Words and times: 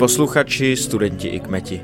Posluchači, 0.00 0.76
studenti 0.76 1.28
i 1.28 1.40
kmeti. 1.40 1.80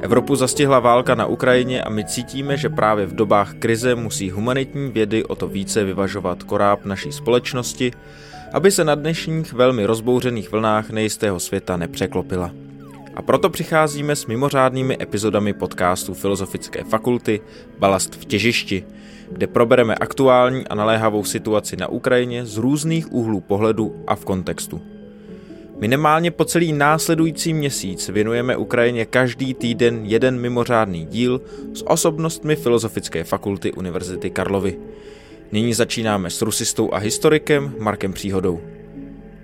Evropu 0.00 0.36
zastihla 0.36 0.78
válka 0.78 1.14
na 1.14 1.26
Ukrajině 1.26 1.82
a 1.82 1.90
my 1.90 2.04
cítíme, 2.04 2.56
že 2.56 2.68
právě 2.68 3.06
v 3.06 3.14
dobách 3.14 3.54
krize 3.54 3.94
musí 3.94 4.30
humanitní 4.30 4.90
vědy 4.90 5.24
o 5.24 5.34
to 5.34 5.48
více 5.48 5.84
vyvažovat 5.84 6.42
koráb 6.42 6.84
naší 6.84 7.12
společnosti, 7.12 7.92
aby 8.52 8.70
se 8.70 8.84
na 8.84 8.94
dnešních 8.94 9.52
velmi 9.52 9.86
rozbouřených 9.86 10.52
vlnách 10.52 10.90
nejistého 10.90 11.40
světa 11.40 11.76
nepřeklopila. 11.76 12.50
A 13.14 13.22
proto 13.22 13.50
přicházíme 13.50 14.16
s 14.16 14.26
mimořádnými 14.26 14.96
epizodami 15.00 15.52
podcastu 15.52 16.14
Filozofické 16.14 16.84
fakulty 16.84 17.40
Balast 17.78 18.14
v 18.14 18.24
těžišti, 18.24 18.84
kde 19.32 19.46
probereme 19.46 19.94
aktuální 19.94 20.68
a 20.68 20.74
naléhavou 20.74 21.24
situaci 21.24 21.76
na 21.76 21.88
Ukrajině 21.88 22.46
z 22.46 22.56
různých 22.56 23.12
úhlů 23.12 23.40
pohledu 23.40 24.04
a 24.06 24.16
v 24.16 24.24
kontextu. 24.24 24.95
Minimálně 25.78 26.30
po 26.30 26.44
celý 26.44 26.72
následující 26.72 27.54
měsíc 27.54 28.08
věnujeme 28.08 28.56
Ukrajině 28.56 29.06
každý 29.06 29.54
týden 29.54 30.00
jeden 30.04 30.40
mimořádný 30.40 31.06
díl 31.06 31.40
s 31.74 31.86
osobnostmi 31.86 32.56
Filozofické 32.56 33.24
fakulty 33.24 33.72
Univerzity 33.72 34.30
Karlovy. 34.30 34.78
Nyní 35.52 35.74
začínáme 35.74 36.30
s 36.30 36.42
rusistou 36.42 36.94
a 36.94 36.98
historikem 36.98 37.74
Markem 37.78 38.12
Příhodou. 38.12 38.60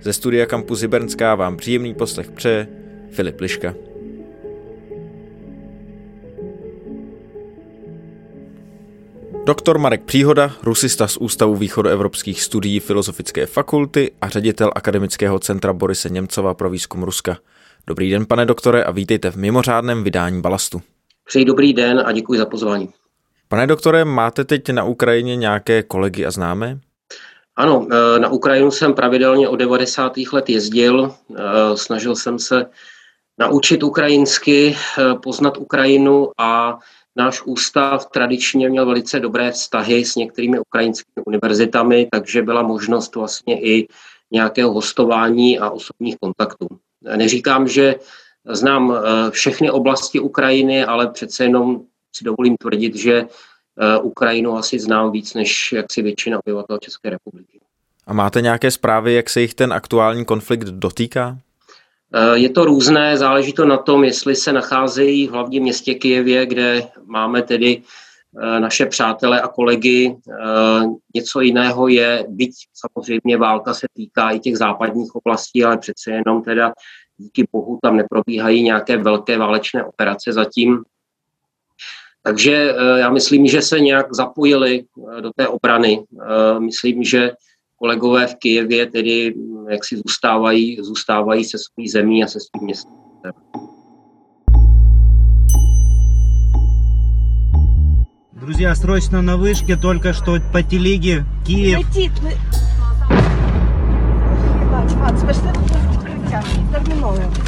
Ze 0.01 0.13
studia 0.13 0.45
Campus 0.45 0.81
Hybernská 0.81 1.35
vám 1.35 1.57
příjemný 1.57 1.93
poslech 1.93 2.31
přeje 2.31 2.67
Filip 3.11 3.41
Liška. 3.41 3.75
Doktor 9.45 9.77
Marek 9.77 10.03
Příhoda, 10.03 10.51
rusista 10.63 11.07
z 11.07 11.17
Ústavu 11.17 11.55
východoevropských 11.55 12.41
studií 12.41 12.79
Filozofické 12.79 13.45
fakulty 13.45 14.11
a 14.21 14.29
ředitel 14.29 14.71
Akademického 14.75 15.39
centra 15.39 15.73
Borise 15.73 16.09
Němcova 16.09 16.53
pro 16.53 16.69
výzkum 16.69 17.03
Ruska. 17.03 17.37
Dobrý 17.87 18.11
den, 18.11 18.25
pane 18.25 18.45
doktore, 18.45 18.83
a 18.83 18.91
vítejte 18.91 19.31
v 19.31 19.35
mimořádném 19.35 20.03
vydání 20.03 20.41
Balastu. 20.41 20.81
Přeji 21.25 21.45
dobrý 21.45 21.73
den 21.73 22.03
a 22.05 22.11
děkuji 22.11 22.39
za 22.39 22.45
pozvání. 22.45 22.89
Pane 23.47 23.67
doktore, 23.67 24.05
máte 24.05 24.43
teď 24.43 24.69
na 24.69 24.83
Ukrajině 24.83 25.35
nějaké 25.35 25.83
kolegy 25.83 26.25
a 26.25 26.31
známé? 26.31 26.79
Ano, 27.55 27.87
e, 27.91 28.19
na 28.19 28.29
Ukrajinu 28.29 28.71
jsem 28.71 28.93
pravidelně 28.93 29.49
od 29.49 29.55
90. 29.55 30.13
let 30.33 30.49
jezdil, 30.49 31.11
e, 31.35 31.77
snažil 31.77 32.15
jsem 32.15 32.39
se 32.39 32.65
naučit 33.39 33.83
ukrajinsky, 33.83 34.75
e, 34.97 35.15
poznat 35.15 35.57
Ukrajinu 35.57 36.29
a 36.37 36.79
Náš 37.15 37.41
ústav 37.45 38.05
tradičně 38.05 38.69
měl 38.69 38.85
velice 38.85 39.19
dobré 39.19 39.51
vztahy 39.51 40.05
s 40.05 40.15
některými 40.15 40.59
ukrajinskými 40.59 41.25
univerzitami, 41.25 42.07
takže 42.11 42.41
byla 42.41 42.61
možnost 42.61 43.15
vlastně 43.15 43.61
i 43.61 43.87
nějakého 44.31 44.73
hostování 44.73 45.59
a 45.59 45.69
osobních 45.69 46.15
kontaktů. 46.21 46.67
Neříkám, 47.15 47.67
že 47.67 47.95
znám 48.49 48.93
eh, 48.93 49.31
všechny 49.31 49.71
oblasti 49.71 50.19
Ukrajiny, 50.19 50.85
ale 50.85 51.07
přece 51.07 51.43
jenom 51.43 51.81
si 52.15 52.23
dovolím 52.23 52.57
tvrdit, 52.57 52.95
že 52.95 53.13
eh, 53.13 53.97
Ukrajinu 53.97 54.57
asi 54.57 54.79
znám 54.79 55.11
víc 55.11 55.33
než 55.33 55.71
jaksi 55.71 56.01
většina 56.01 56.39
obyvatel 56.45 56.77
České 56.77 57.09
republiky. 57.09 57.59
A 58.07 58.13
máte 58.13 58.41
nějaké 58.41 58.71
zprávy, 58.71 59.13
jak 59.13 59.29
se 59.29 59.41
jich 59.41 59.53
ten 59.53 59.73
aktuální 59.73 60.25
konflikt 60.25 60.63
dotýká? 60.63 61.37
Eh, 62.15 62.37
je 62.37 62.49
to 62.49 62.65
různé, 62.65 63.17
záleží 63.17 63.53
to 63.53 63.65
na 63.65 63.77
tom, 63.77 64.03
jestli 64.03 64.35
se 64.35 64.53
nacházejí 64.53 65.27
v 65.27 65.31
hlavním 65.31 65.63
městě 65.63 65.93
Kijevě, 65.93 66.45
kde 66.45 66.87
máme 67.05 67.41
tedy 67.41 67.81
eh, 68.41 68.59
naše 68.59 68.85
přátele 68.85 69.41
a 69.41 69.47
kolegy. 69.47 70.15
Eh, 70.29 70.85
něco 71.15 71.41
jiného 71.41 71.87
je, 71.87 72.25
byť 72.29 72.51
samozřejmě 72.73 73.37
válka 73.37 73.73
se 73.73 73.87
týká 73.93 74.29
i 74.29 74.39
těch 74.39 74.57
západních 74.57 75.15
oblastí, 75.15 75.63
ale 75.63 75.77
přece 75.77 76.11
jenom 76.11 76.43
teda 76.43 76.73
díky 77.17 77.47
bohu 77.51 77.79
tam 77.81 77.97
neprobíhají 77.97 78.63
nějaké 78.63 78.97
velké 78.97 79.37
válečné 79.37 79.83
operace 79.83 80.33
zatím. 80.33 80.83
Takže 82.25 82.75
já 82.97 83.09
myslím, 83.09 83.47
že 83.47 83.61
se 83.61 83.79
nějak 83.79 84.13
zapojili 84.13 84.85
do 85.21 85.31
té 85.35 85.47
obrany. 85.47 86.03
Myslím, 86.59 87.03
že 87.03 87.31
kolegové 87.83 88.27
v 88.27 88.35
Kijevě 88.35 88.85
tedy 88.85 89.33
mm, 89.35 89.69
jak 89.69 89.85
si 89.85 89.97
zůstávají, 89.97 90.77
zůstávají 90.81 91.43
se 91.43 91.57
svou 91.57 91.87
zemí 91.87 92.23
a 92.23 92.27
se 92.27 92.39
svým 92.39 92.63
městem. 92.63 92.93
Друзья, 98.33 98.75
срочно 98.75 99.21
на 99.21 99.37
вышке, 99.37 99.77
только 99.77 100.13
что 100.13 100.37
по 100.51 100.61
телеге 100.63 101.25
Киев. 101.45 101.79
Летит. 101.79 102.11
Бач, 104.71 104.93
Мац, 104.99 105.23
пішли 105.23 105.43
на 105.45 105.91
укриття. 105.95 106.43
Терміново. 106.71 107.42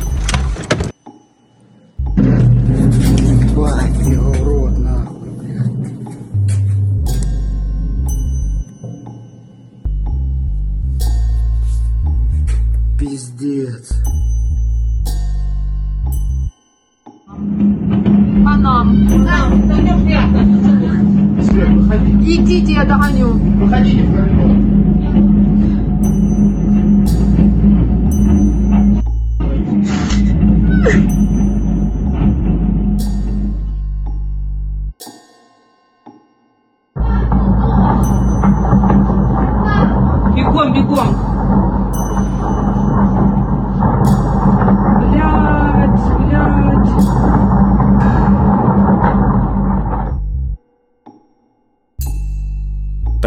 Пиздец. 13.45 13.91
По 18.43 18.55
нам. 18.57 19.07
Идите, 22.21 22.73
я 22.73 22.85
догоню. 22.85 23.35
Бегом, 23.35 24.84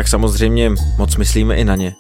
Samozřejmě 0.09 0.71
moc 0.99 1.17
myslíme 1.17 1.55
i 1.57 1.65
na 1.65 1.77
ně. 1.77 1.95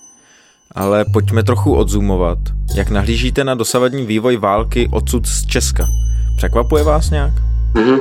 Ale 0.74 1.04
pojďme 1.12 1.42
trochu 1.42 1.74
odzumovat. 1.74 2.38
Jak 2.74 2.90
nahlížíte 2.90 3.44
na 3.44 3.54
dosavadní 3.54 4.06
vývoj 4.06 4.36
války 4.36 4.88
odsud 4.92 5.26
z 5.26 5.46
Česka? 5.46 5.86
Překvapuje 6.36 6.84
vás 6.84 7.10
nějak? 7.10 7.32
Mhm. 7.74 7.98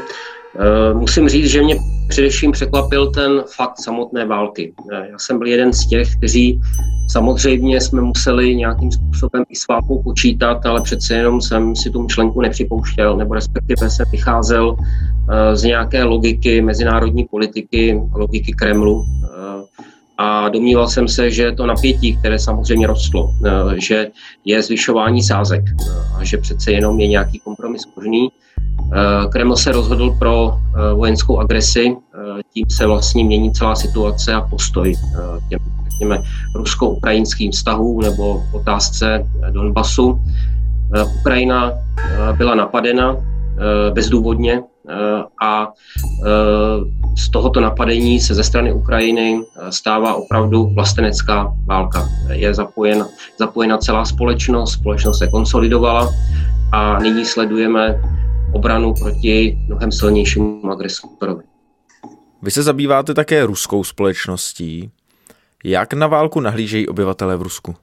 Eh, 0.60 0.94
Musím 0.94 1.30
říct, 1.30 1.46
že 1.52 1.62
mě 1.62 1.76
především 2.10 2.52
překvapil 2.52 3.12
ten 3.12 3.44
fakt 3.56 3.82
samotné 3.84 4.26
války. 4.26 4.74
Eh, 4.94 5.08
Já 5.12 5.20
jsem 5.20 5.38
byl 5.38 5.48
jeden 5.48 5.74
z 5.74 5.88
těch, 5.88 6.16
kteří 6.16 6.62
samozřejmě 7.12 7.82
jsme 7.82 8.02
museli 8.02 8.56
nějakým 8.56 8.92
způsobem 8.92 9.44
i 9.50 9.56
s 9.56 9.68
válkou 9.68 10.04
počítat, 10.04 10.66
ale 10.66 10.82
přece 10.82 11.14
jenom 11.16 11.42
jsem 11.42 11.76
si 11.76 11.90
tu 11.90 12.04
myšlenku 12.04 12.42
nepřipouštěl, 12.42 13.18
nebo 13.18 13.34
respektive 13.34 13.90
jsem 13.90 14.06
vycházel 14.12 14.76
eh, 14.80 15.56
z 15.56 15.64
nějaké 15.64 16.04
logiky 16.04 16.62
mezinárodní 16.62 17.26
politiky, 17.26 18.02
logiky 18.16 18.54
Kremlu. 18.54 19.06
Eh, 19.24 19.28
A 20.18 20.50
domníval 20.50 20.88
jsem 20.88 21.08
se, 21.08 21.32
že 21.32 21.52
to 21.52 21.66
napětí, 21.66 22.18
které 22.18 22.40
samozřejmě 22.40 22.88
rostlo, 22.88 23.34
eh, 23.46 23.52
že 23.78 24.08
je 24.46 24.62
zvyšování 24.62 25.24
sázek 25.24 25.64
eh, 25.70 25.84
a 26.18 26.24
že 26.24 26.38
přece 26.38 26.72
jenom 26.72 27.00
je 27.00 27.08
nějaký 27.08 27.40
kompromis 27.40 27.82
možný. 27.96 28.30
Eh, 28.30 29.28
Kreml 29.30 29.56
se 29.56 29.72
rozhodl 29.72 30.16
pro 30.20 30.58
vojenskou 30.96 31.40
agresi, 31.40 31.96
tím 32.54 32.66
se 32.70 32.86
vlastně 32.86 33.24
mění 33.24 33.54
celá 33.54 33.76
situace 33.76 34.34
a 34.34 34.42
postoj 34.42 34.96
těm, 35.50 35.60
řekněme, 35.92 36.24
rusko-ukrajinským 36.56 37.52
vztahům 37.52 38.02
nebo 38.02 38.44
otázce 38.52 39.26
Donbasu. 39.52 40.22
Ukrajina 41.20 41.74
byla 42.38 42.56
napadena 42.56 43.18
bezdůvodně 43.94 44.62
a 45.42 45.74
eh, 46.26 46.28
z 47.18 47.30
tohoto 47.30 47.62
napadení 47.62 48.20
se 48.20 48.36
ze 48.36 48.44
strany 48.44 48.74
Ukrajiny 48.74 49.42
eh, 49.42 49.72
stává 49.72 50.16
opravdu 50.16 50.70
vlastenecká 50.74 51.54
válka. 51.66 52.10
Je 52.32 52.54
zapojena, 52.54 53.08
zapojena 53.40 53.78
celá 53.78 54.06
společnost, 54.06 54.74
společnost 54.74 55.20
se 55.20 55.28
konsolidovala 55.28 56.10
a 56.72 57.00
nyní 57.00 57.26
sledujeme 57.26 58.02
obranu 58.54 58.94
proti 58.94 59.58
mnohem 59.66 59.92
silnějšímu 59.92 60.72
agresorovi. 60.72 61.44
Vy 62.42 62.52
se 62.52 62.64
zabýváte 62.64 63.14
také 63.14 63.46
ruskou 63.46 63.84
společností. 63.84 64.92
Jak 65.64 65.94
na 65.94 66.08
válku 66.08 66.40
nahlížejí 66.40 66.88
obyvatelé 66.88 67.38
v 67.38 67.42
Rusku? 67.42 67.76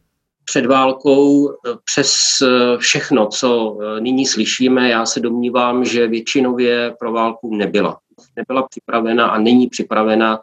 Před 0.45 0.67
válkou 0.67 1.51
eh, 1.51 1.55
přes 1.85 2.15
eh, 2.43 2.79
všechno, 2.79 3.27
co 3.27 3.79
eh, 3.81 4.01
nyní 4.01 4.27
slyšíme, 4.27 4.89
já 4.89 5.07
se 5.07 5.21
domnívám, 5.21 5.85
že 5.85 6.07
většinově 6.07 6.95
pro 6.99 7.13
válku 7.13 7.57
nebyla. 7.57 7.99
Nebyla 8.37 8.69
připravena 8.69 9.27
a 9.27 9.39
není 9.39 9.67
připravena 9.67 10.41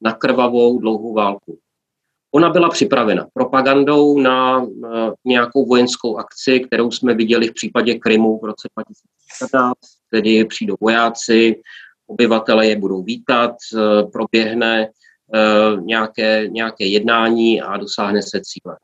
na 0.00 0.12
krvavou 0.12 0.78
dlouhou 0.78 1.14
válku. 1.14 1.58
Ona 2.34 2.50
byla 2.50 2.68
připravena 2.68 3.26
propagandou 3.34 4.20
na 4.20 4.66
nějakou 5.24 5.66
vojenskou 5.66 6.16
akci, 6.16 6.60
kterou 6.60 6.90
jsme 6.90 7.14
viděli 7.14 7.48
v 7.48 7.54
případě 7.54 7.94
Krymu 7.94 8.38
v 8.38 8.44
roce 8.44 8.68
2014, 8.76 9.78
tedy 10.10 10.44
přijdou 10.44 10.76
vojáci, 10.80 11.60
obyvatele 12.06 12.66
je 12.66 12.76
budou 12.76 13.02
vítat, 13.02 13.52
proběhne 14.12 14.88
nějaké, 15.80 16.48
nějaké 16.48 16.84
jednání 16.84 17.62
a 17.62 17.76
dosáhne 17.76 18.22
se 18.22 18.40
cíle. 18.40 18.76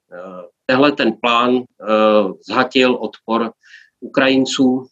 Tehle 0.67 0.93
ten 0.93 1.13
plán 1.23 1.63
zhatil 2.49 2.95
odpor 2.95 3.53
Ukrajinců, 4.01 4.87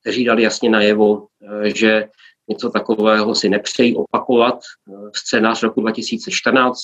kteří 0.00 0.24
dali 0.24 0.42
jasně 0.42 0.70
najevo, 0.70 1.26
že 1.64 2.08
něco 2.48 2.70
takového 2.70 3.34
si 3.34 3.48
nepřejí 3.48 3.96
opakovat. 3.96 4.58
Scénář 5.14 5.62
roku 5.62 5.80
2014, 5.80 6.80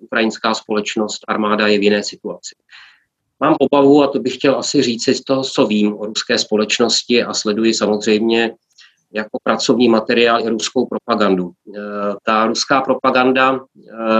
ukrajinská 0.00 0.54
společnost, 0.54 1.24
armáda 1.28 1.66
je 1.66 1.78
v 1.78 1.82
jiné 1.82 2.02
situaci. 2.02 2.54
Mám 3.40 3.56
obavu, 3.60 4.02
a 4.02 4.06
to 4.06 4.18
bych 4.18 4.34
chtěl 4.34 4.58
asi 4.58 4.82
říct 4.82 5.08
z 5.08 5.24
toho, 5.24 5.44
co 5.44 5.66
vím 5.66 5.94
o 5.98 6.06
ruské 6.06 6.38
společnosti 6.38 7.24
a 7.24 7.34
sleduji 7.34 7.74
samozřejmě 7.74 8.54
jako 9.12 9.38
pracovní 9.42 9.88
materiál 9.88 10.40
i 10.40 10.48
ruskou 10.48 10.86
propagandu. 10.86 11.50
Ta 12.22 12.46
ruská 12.46 12.80
propaganda, 12.80 13.60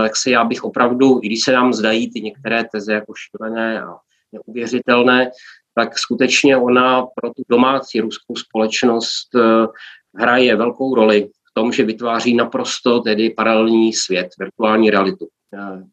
jak 0.03 0.15
si 0.15 0.31
já 0.31 0.43
bych 0.43 0.63
opravdu, 0.63 1.19
i 1.23 1.27
když 1.27 1.43
se 1.43 1.51
nám 1.51 1.73
zdají 1.73 2.11
ty 2.11 2.21
některé 2.21 2.63
teze 2.71 2.93
jako 2.93 3.13
šílené 3.15 3.81
a 3.81 3.95
neuvěřitelné, 4.31 5.31
tak 5.75 5.99
skutečně 5.99 6.57
ona 6.57 7.01
pro 7.01 7.29
tu 7.29 7.43
domácí 7.49 8.01
ruskou 8.01 8.35
společnost 8.35 9.35
eh, 9.35 9.67
hraje 10.15 10.55
velkou 10.55 10.95
roli 10.95 11.29
v 11.49 11.53
tom, 11.53 11.71
že 11.71 11.83
vytváří 11.83 12.35
naprosto 12.35 12.99
tedy 12.99 13.29
paralelní 13.29 13.93
svět, 13.93 14.29
virtuální 14.39 14.89
realitu. 14.89 15.27
Eh, 15.53 15.83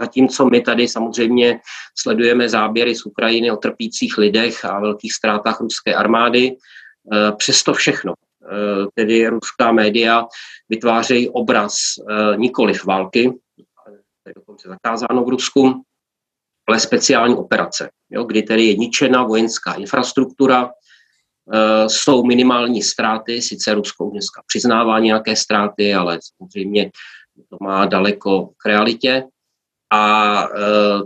zatímco 0.00 0.46
my 0.46 0.60
tady 0.60 0.88
samozřejmě 0.88 1.60
sledujeme 1.98 2.48
záběry 2.48 2.94
z 2.94 3.06
Ukrajiny 3.06 3.50
o 3.50 3.56
trpících 3.56 4.18
lidech 4.18 4.64
a 4.64 4.80
velkých 4.80 5.12
ztrátách 5.12 5.60
ruské 5.60 5.94
armády, 5.94 6.52
eh, 6.52 6.56
přesto 7.36 7.74
všechno, 7.74 8.14
tedy 8.94 9.28
ruská 9.28 9.72
média 9.72 10.26
vytvářejí 10.68 11.28
obraz 11.28 11.74
nikoliv 12.36 12.84
války, 12.84 13.32
to 14.22 14.28
je 14.28 14.34
dokonce 14.36 14.68
zakázáno 14.68 15.24
v 15.24 15.28
Rusku, 15.28 15.82
ale 16.68 16.80
speciální 16.80 17.34
operace, 17.34 17.90
jo, 18.10 18.24
kdy 18.24 18.42
tedy 18.42 18.64
je 18.64 18.76
ničena 18.76 19.24
vojenská 19.24 19.72
infrastruktura, 19.72 20.70
jsou 21.86 22.24
minimální 22.24 22.82
ztráty, 22.82 23.42
sice 23.42 23.74
Rusko 23.74 24.10
dneska 24.10 24.42
přiznává 24.46 24.98
nějaké 24.98 25.36
ztráty, 25.36 25.94
ale 25.94 26.18
samozřejmě 26.36 26.90
to 27.48 27.56
má 27.60 27.86
daleko 27.86 28.50
k 28.56 28.66
realitě. 28.66 29.24
A 29.92 30.48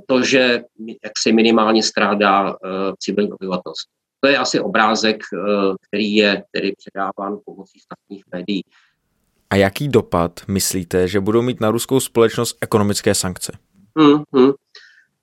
to, 0.08 0.22
že 0.22 0.62
jak 1.04 1.12
si 1.18 1.32
minimálně 1.32 1.82
strádá 1.82 2.56
civilní 2.98 3.32
obyvatelstvo. 3.32 3.90
To 4.24 4.28
je 4.28 4.38
asi 4.38 4.60
obrázek, 4.60 5.16
e, 5.16 5.36
který 5.88 6.14
je 6.14 6.44
tedy 6.50 6.72
předáván 6.76 7.38
pomocí 7.44 7.78
státních 7.80 8.24
médií. 8.32 8.62
A 9.50 9.56
jaký 9.56 9.88
dopad 9.88 10.40
myslíte, 10.48 11.08
že 11.08 11.20
budou 11.20 11.42
mít 11.42 11.60
na 11.60 11.70
ruskou 11.70 12.00
společnost 12.00 12.58
ekonomické 12.60 13.14
sankce? 13.14 13.52
Hmm, 13.98 14.22
hmm. 14.34 14.52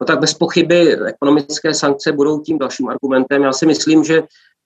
No 0.01 0.07
tak 0.07 0.19
bez 0.19 0.33
pochyby 0.33 0.98
ekonomické 1.06 1.74
sankce 1.74 2.12
budou 2.12 2.39
tím 2.39 2.57
dalším 2.59 2.89
argumentem. 2.89 3.44
Já 3.44 3.53
si 3.53 3.65
myslím, 3.65 4.03
že 4.03 4.24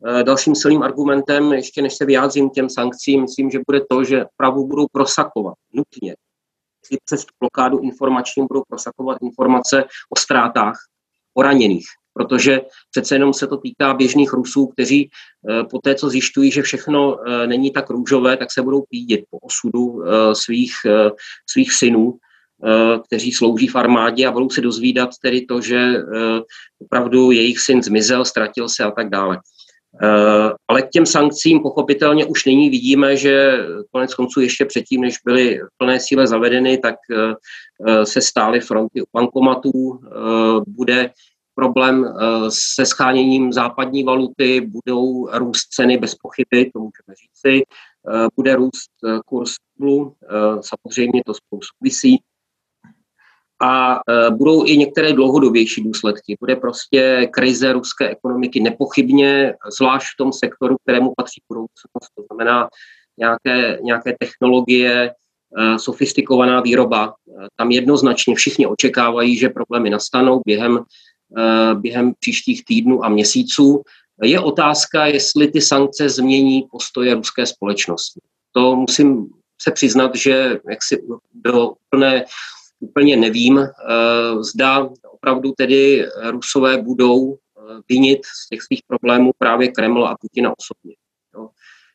eh, 0.08 0.24
dalším 0.24 0.56
silným 0.56 0.84
argumentem, 0.84 1.54
ještě 1.54 1.81
než 1.81 1.96
se 1.96 2.06
vyjádřím 2.06 2.50
těm 2.50 2.70
sankcím, 2.70 3.22
myslím, 3.22 3.52
že 3.52 3.60
bude 3.68 3.81
to, 3.90 4.04
že 4.04 4.26
pravu 4.38 4.68
budou 4.68 4.86
prosakovat 4.92 5.56
nutně. 5.74 6.16
Přes 7.06 7.26
tu 7.26 7.34
blokádu 7.40 7.80
informační 7.80 8.46
budou 8.48 8.64
prosakovat 8.68 9.18
informace 9.22 9.84
o 9.84 10.20
ztrátách, 10.20 10.76
o 11.34 11.42
raněných, 11.42 11.86
protože 12.18 12.62
přece 12.92 13.16
jenom 13.16 13.34
se 13.34 13.48
to 13.48 13.58
týká 13.58 13.94
běžných 13.94 14.34
Rusů, 14.34 14.68
kteří 14.68 15.10
eh, 15.50 15.64
po 15.64 15.80
té, 15.80 15.96
co 15.96 16.10
zjišťují, 16.10 16.52
že 16.52 16.62
všechno 16.62 17.18
eh, 17.20 17.48
není 17.48 17.72
tak 17.72 17.90
růžové, 17.90 18.38
tak 18.38 18.52
se 18.52 18.62
budou 18.62 18.84
pídit 18.90 19.26
po 19.30 19.38
osudu 19.38 20.04
svých, 20.34 20.74
svých 21.50 21.74
synů 21.74 22.20
Eh, 22.64 23.00
kteří 23.06 23.32
slouží 23.32 23.68
v 23.68 23.76
armádě 23.76 24.28
a 24.28 24.32
budou 24.32 24.50
se 24.50 24.62
dozvídat 24.62 25.10
tedy 25.22 25.42
to, 25.42 25.62
že 25.62 25.78
eh, 25.78 26.42
opravdu 26.82 27.32
jejich 27.32 27.60
syn 27.60 27.84
zmizel, 27.84 28.26
ztratil 28.26 28.70
se 28.70 28.84
a 28.84 28.92
tak 28.92 29.10
dále. 29.10 29.40
Eh, 30.04 30.50
ale 30.68 30.82
k 30.82 30.90
těm 30.90 31.06
sankcím 31.06 31.60
pochopitelně 31.60 32.26
už 32.26 32.46
nyní 32.46 32.70
vidíme, 32.70 33.18
že 33.18 33.66
konec 33.92 34.16
konců 34.16 34.42
ještě 34.42 34.66
předtím, 34.66 35.02
než 35.02 35.16
byly 35.26 35.58
v 35.58 35.78
plné 35.78 36.00
síle 36.00 36.28
zavedeny, 36.28 36.78
tak 36.78 36.96
se 38.04 38.22
stály 38.22 38.60
fronty 38.60 39.02
u 39.02 39.06
bankomatů, 39.14 40.00
bude 40.68 41.10
problém 41.56 42.16
se 42.50 42.86
scháněním 42.86 43.54
západní 43.54 44.04
valuty, 44.04 44.62
budou 44.62 45.30
růst 45.34 45.68
ceny 45.69 45.98
bez 45.98 46.16
pochyby, 46.16 46.72
to 46.72 46.80
můžeme 46.80 47.16
říci, 47.24 47.66
bude 48.36 48.56
růst 48.56 48.92
kurz 49.25 49.54
rublu, 49.80 50.16
samozřejmě 50.62 51.22
to 51.25 51.34
spolu 51.34 51.62
souvisí, 51.62 52.22
a 53.62 54.00
budou 54.30 54.66
i 54.66 54.78
některé 54.78 55.13
dlouhodobější 55.13 55.84
důsledky. 55.84 56.38
Bude 56.40 56.56
prostě 56.56 57.30
krize 57.31 57.74
ruské 57.74 58.10
ekonomiky 58.10 58.60
nepochybně, 58.60 59.54
zvlášť 59.78 60.07
v 60.13 60.18
tom 60.18 60.34
sektoru, 60.34 60.75
kterému 60.84 61.13
patří 61.18 61.42
budoucnost, 61.48 62.10
to 62.16 62.24
znamená 62.31 62.68
nějaké, 63.18 63.80
nějaké 63.81 64.16
technologie, 64.19 65.13
sofistikovaná 65.78 66.62
výroba. 66.62 67.13
Tam 67.56 67.72
jednoznačně 67.72 68.36
všichni 68.36 68.68
očekávají, 68.68 69.38
že 69.38 69.50
problémy 69.50 69.90
nastanou 69.90 70.42
během, 70.46 70.80
během 71.74 72.13
příštích 72.19 72.66
týdnů 72.66 73.06
a 73.06 73.10
měsíců. 73.10 73.83
Je 74.24 74.39
otázka, 74.39 75.06
jestli 75.06 75.48
ty 75.48 75.62
sankce 75.62 76.10
změní 76.10 76.68
postoje 76.72 77.16
ruské 77.16 77.45
společnosti. 77.45 78.19
To 78.51 78.75
musím 78.75 79.30
se 79.62 79.72
přiznat, 79.72 80.16
že 80.16 80.60
jaksi 80.69 81.04
do 81.33 81.74
plné 81.89 82.25
úplně 82.80 83.18
nevím, 83.18 83.60
eh, 83.60 83.69
zda 84.44 84.89
opravdu 85.12 85.51
tedy 85.57 86.06
Rusové 86.24 86.81
budou 86.81 87.33
eh, 87.33 87.81
vinit 87.89 88.25
z 88.25 88.50
těch 88.50 88.62
svých 88.62 88.81
problémů 88.88 89.31
právě 89.38 89.68
Kreml 89.68 90.07
a 90.07 90.18
Putina 90.21 90.54
osobně. 90.57 90.95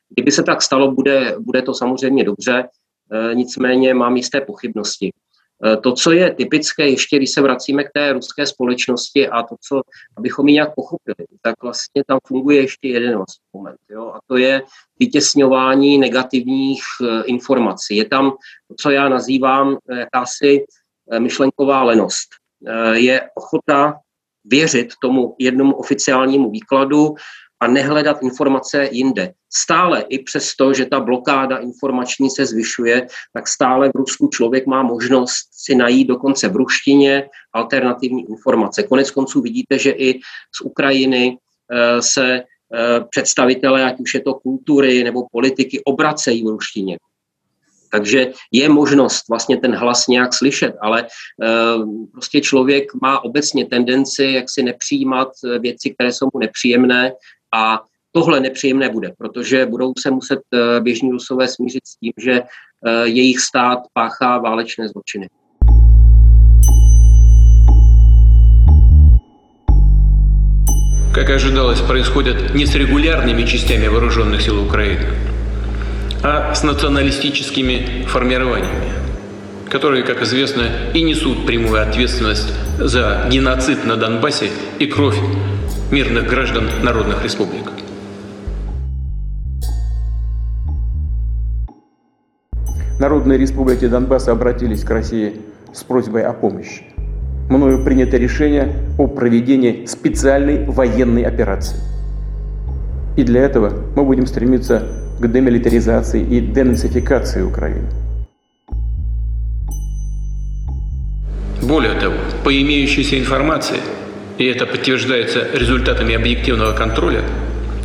Kdyby 0.09 0.33
se 0.33 0.43
tak 0.43 0.63
stalo, 0.63 0.93
bude, 0.93 1.37
bude 1.39 1.63
to 1.63 1.75
samozřejmě 1.75 2.25
dobře, 2.25 2.69
eh, 3.13 3.35
nicméně 3.35 3.95
mám 3.95 4.17
jisté 4.17 4.41
pochybnosti. 4.41 5.13
To, 5.83 5.93
co 5.93 6.13
je 6.13 6.35
typické, 6.35 6.89
ještě 6.89 7.17
když 7.17 7.31
se 7.31 7.41
vracíme 7.41 7.85
k 7.85 7.91
té 7.95 8.13
ruské 8.13 8.47
společnosti 8.47 9.29
a 9.29 9.43
to, 9.43 9.55
co, 9.69 9.81
abychom 10.17 10.49
ji 10.49 10.55
nějak 10.55 10.75
pochopili, 10.75 11.27
tak 11.43 11.55
vlastně 11.63 12.03
tam 12.07 12.19
funguje 12.27 12.61
ještě 12.61 12.89
jeden 12.89 13.25
moment. 13.53 13.77
Jo? 13.91 14.13
A 14.15 14.21
to 14.27 14.37
je 14.37 14.63
vytěsňování 14.99 15.99
negativních 15.99 16.83
informací. 17.25 17.97
Je 17.97 18.05
tam 18.05 18.31
to, 18.69 18.75
co 18.81 18.91
já 18.91 19.09
nazývám 19.09 19.77
jakási 19.99 20.65
Eh, 21.11 21.21
myšlenková 21.21 21.83
lenost. 21.83 22.29
Eh, 22.67 22.99
je 22.99 23.31
ochota 23.35 23.95
věřit 24.45 24.93
tomu 25.03 25.35
jednomu 25.39 25.75
oficiálnímu 25.75 26.51
výkladu 26.51 27.15
a 27.61 27.67
nehledat 27.67 28.23
informace 28.23 28.89
jinde. 28.93 29.33
Stále 29.53 30.05
i 30.09 30.19
přesto, 30.19 30.75
že 30.75 30.87
ta 30.87 31.01
blokáda 31.01 31.57
informační 31.57 32.31
se 32.31 32.47
zvyšuje, 32.47 33.07
tak 33.33 33.49
stále 33.49 33.89
v 33.89 33.95
Rusku 33.95 34.29
člověk 34.29 34.67
má 34.67 34.83
možnost 34.83 35.49
si 35.53 35.75
najít 35.75 36.09
dokonce 36.09 36.49
v 36.49 36.57
ruštině 36.57 37.29
alternativní 37.53 38.31
informace. 38.31 38.83
Konec 38.83 39.11
konců 39.11 39.41
vidíte, 39.41 39.79
že 39.79 39.91
i 39.91 40.21
z 40.57 40.61
Ukrajiny 40.65 41.37
eh, 41.73 42.03
se 42.03 42.43
představitelé, 43.11 43.85
ať 43.85 44.01
už 44.01 44.15
je 44.15 44.21
to 44.21 44.35
kultury 44.35 45.05
nebo 45.05 45.27
politiky, 45.33 45.81
obracejí 45.85 46.45
v 46.45 46.47
ruštině. 46.47 46.99
Takže 47.93 48.33
je 48.53 48.69
možnost 48.69 49.29
vlastně 49.29 49.57
ten 49.57 49.75
hlas 49.75 50.07
nějak 50.07 50.35
slyšet, 50.35 50.75
ale 50.81 51.07
uh, 51.07 52.07
prostě 52.13 52.41
člověk 52.41 52.95
má 53.03 53.25
obecně 53.25 53.67
tendenci 53.67 54.25
jak 54.25 54.51
si 54.51 54.63
nepřijímat 54.63 55.29
eh, 55.45 55.59
věci, 55.59 55.91
které 55.91 56.13
jsou 56.13 56.29
mu 56.35 56.41
nepříjemné 56.41 57.13
a 57.53 57.83
tohle 58.13 58.41
nepříjemné 58.41 58.89
bude, 58.89 59.13
protože 59.19 59.67
budou 59.67 59.93
se 59.99 60.11
muset 60.11 60.41
uh, 60.53 60.85
běžní 60.85 61.11
Rusové 61.11 61.49
smířit 61.49 61.87
s 61.87 61.97
tím, 61.97 62.13
že 62.19 62.41
uh, 62.41 62.93
jejich 63.05 63.41
stát 63.41 63.79
páchá 63.93 64.39
válečné 64.39 64.89
zločiny. 64.89 65.29
Как 71.13 71.29
ожидалось, 71.31 71.81
происходят 71.81 72.55
не 72.55 72.67
с 72.67 72.75
регулярными 72.75 73.43
частями 73.43 73.89
вооруженных 73.89 74.43
сил 74.43 74.61
Украины, 74.61 75.07
а 76.23 76.55
с 76.55 76.63
националистическими 76.63 78.05
формированиями, 78.07 78.93
которые, 79.69 80.05
как 80.05 80.23
известно, 80.23 80.71
и 80.95 81.03
несут 81.03 81.47
прямую 81.47 81.83
ответственность 81.83 82.53
за 82.79 83.27
геноцид 83.29 83.85
на 83.87 83.97
Донбассе 83.97 84.51
и 84.79 84.87
кровь 84.87 85.19
мирных 85.91 86.29
граждан 86.29 86.69
народных 86.85 87.25
республик. 87.25 87.73
Народные 93.01 93.39
республики 93.39 93.89
Донбасса 93.89 94.31
обратились 94.31 94.85
к 94.85 94.91
России 94.91 95.41
с 95.73 95.83
просьбой 95.83 96.23
о 96.23 96.33
помощи. 96.33 96.85
Мною 97.49 97.85
принято 97.85 98.17
решение 98.17 98.73
о 98.99 99.09
проведении 99.09 99.85
специальной 99.87 100.65
военной 100.65 101.23
операции. 101.23 101.79
И 103.17 103.25
для 103.25 103.41
этого 103.41 103.73
мы 103.97 104.05
будем 104.05 104.27
стремиться 104.27 104.87
к 105.19 105.27
демилитаризации 105.27 106.23
и 106.23 106.41
денацификации 106.41 107.43
Украины. 107.43 107.89
Более 111.63 111.95
того, 111.99 112.15
по 112.45 112.51
имеющейся 112.51 113.19
информации, 113.19 113.79
и 114.41 114.47
это 114.47 114.65
подтверждается 114.65 115.47
результатами 115.53 116.15
объективного 116.15 116.73
контроля, 116.73 117.23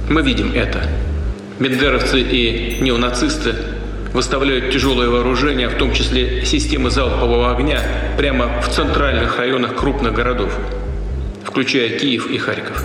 мы 0.10 0.22
видим 0.22 0.54
это. 0.54 0.82
Бендеровцы 1.60 2.22
и 2.22 2.78
неонацисты 2.82 3.56
выставляют 4.14 4.72
тяжелое 4.72 5.10
вооружение, 5.10 5.68
в 5.68 5.76
том 5.76 5.94
числе 5.94 6.46
системы 6.46 6.90
залпового 6.90 7.52
огня, 7.52 7.82
прямо 8.18 8.62
в 8.62 8.70
центральных 8.70 9.38
районах 9.38 9.76
крупных 9.76 10.14
городов, 10.14 10.58
включая 11.44 12.00
Киев 12.00 12.32
и 12.32 12.38
Харьков. 12.38 12.84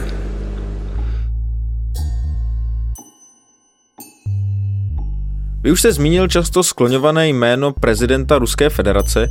Vy 5.63 5.73
už 5.73 5.81
jste 5.81 5.93
zmínil 5.93 6.29
často 6.29 6.63
skloňované 6.63 7.29
jméno 7.29 7.73
prezidenta 7.73 8.39
Ruské 8.39 8.71
federace. 8.71 9.29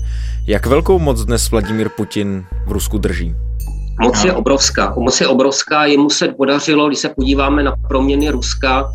Jak 0.48 0.66
velkou 0.66 1.00
moc 1.00 1.26
dnes 1.26 1.52
Vladimír 1.52 1.90
Putin 1.90 2.46
v 2.68 2.72
Rusku 2.72 2.98
drží? 2.98 3.36
Moc 4.02 4.24
je 4.24 4.34
obrovská. 4.34 4.94
Moc 4.98 5.22
je 5.22 5.28
obrovská. 5.28 5.86
Jemu 5.86 6.10
se 6.10 6.28
podařilo, 6.28 6.88
když 6.88 7.00
se 7.00 7.10
podíváme 7.10 7.64
na 7.64 7.76
proměny 7.88 8.30
Ruska, 8.30 8.92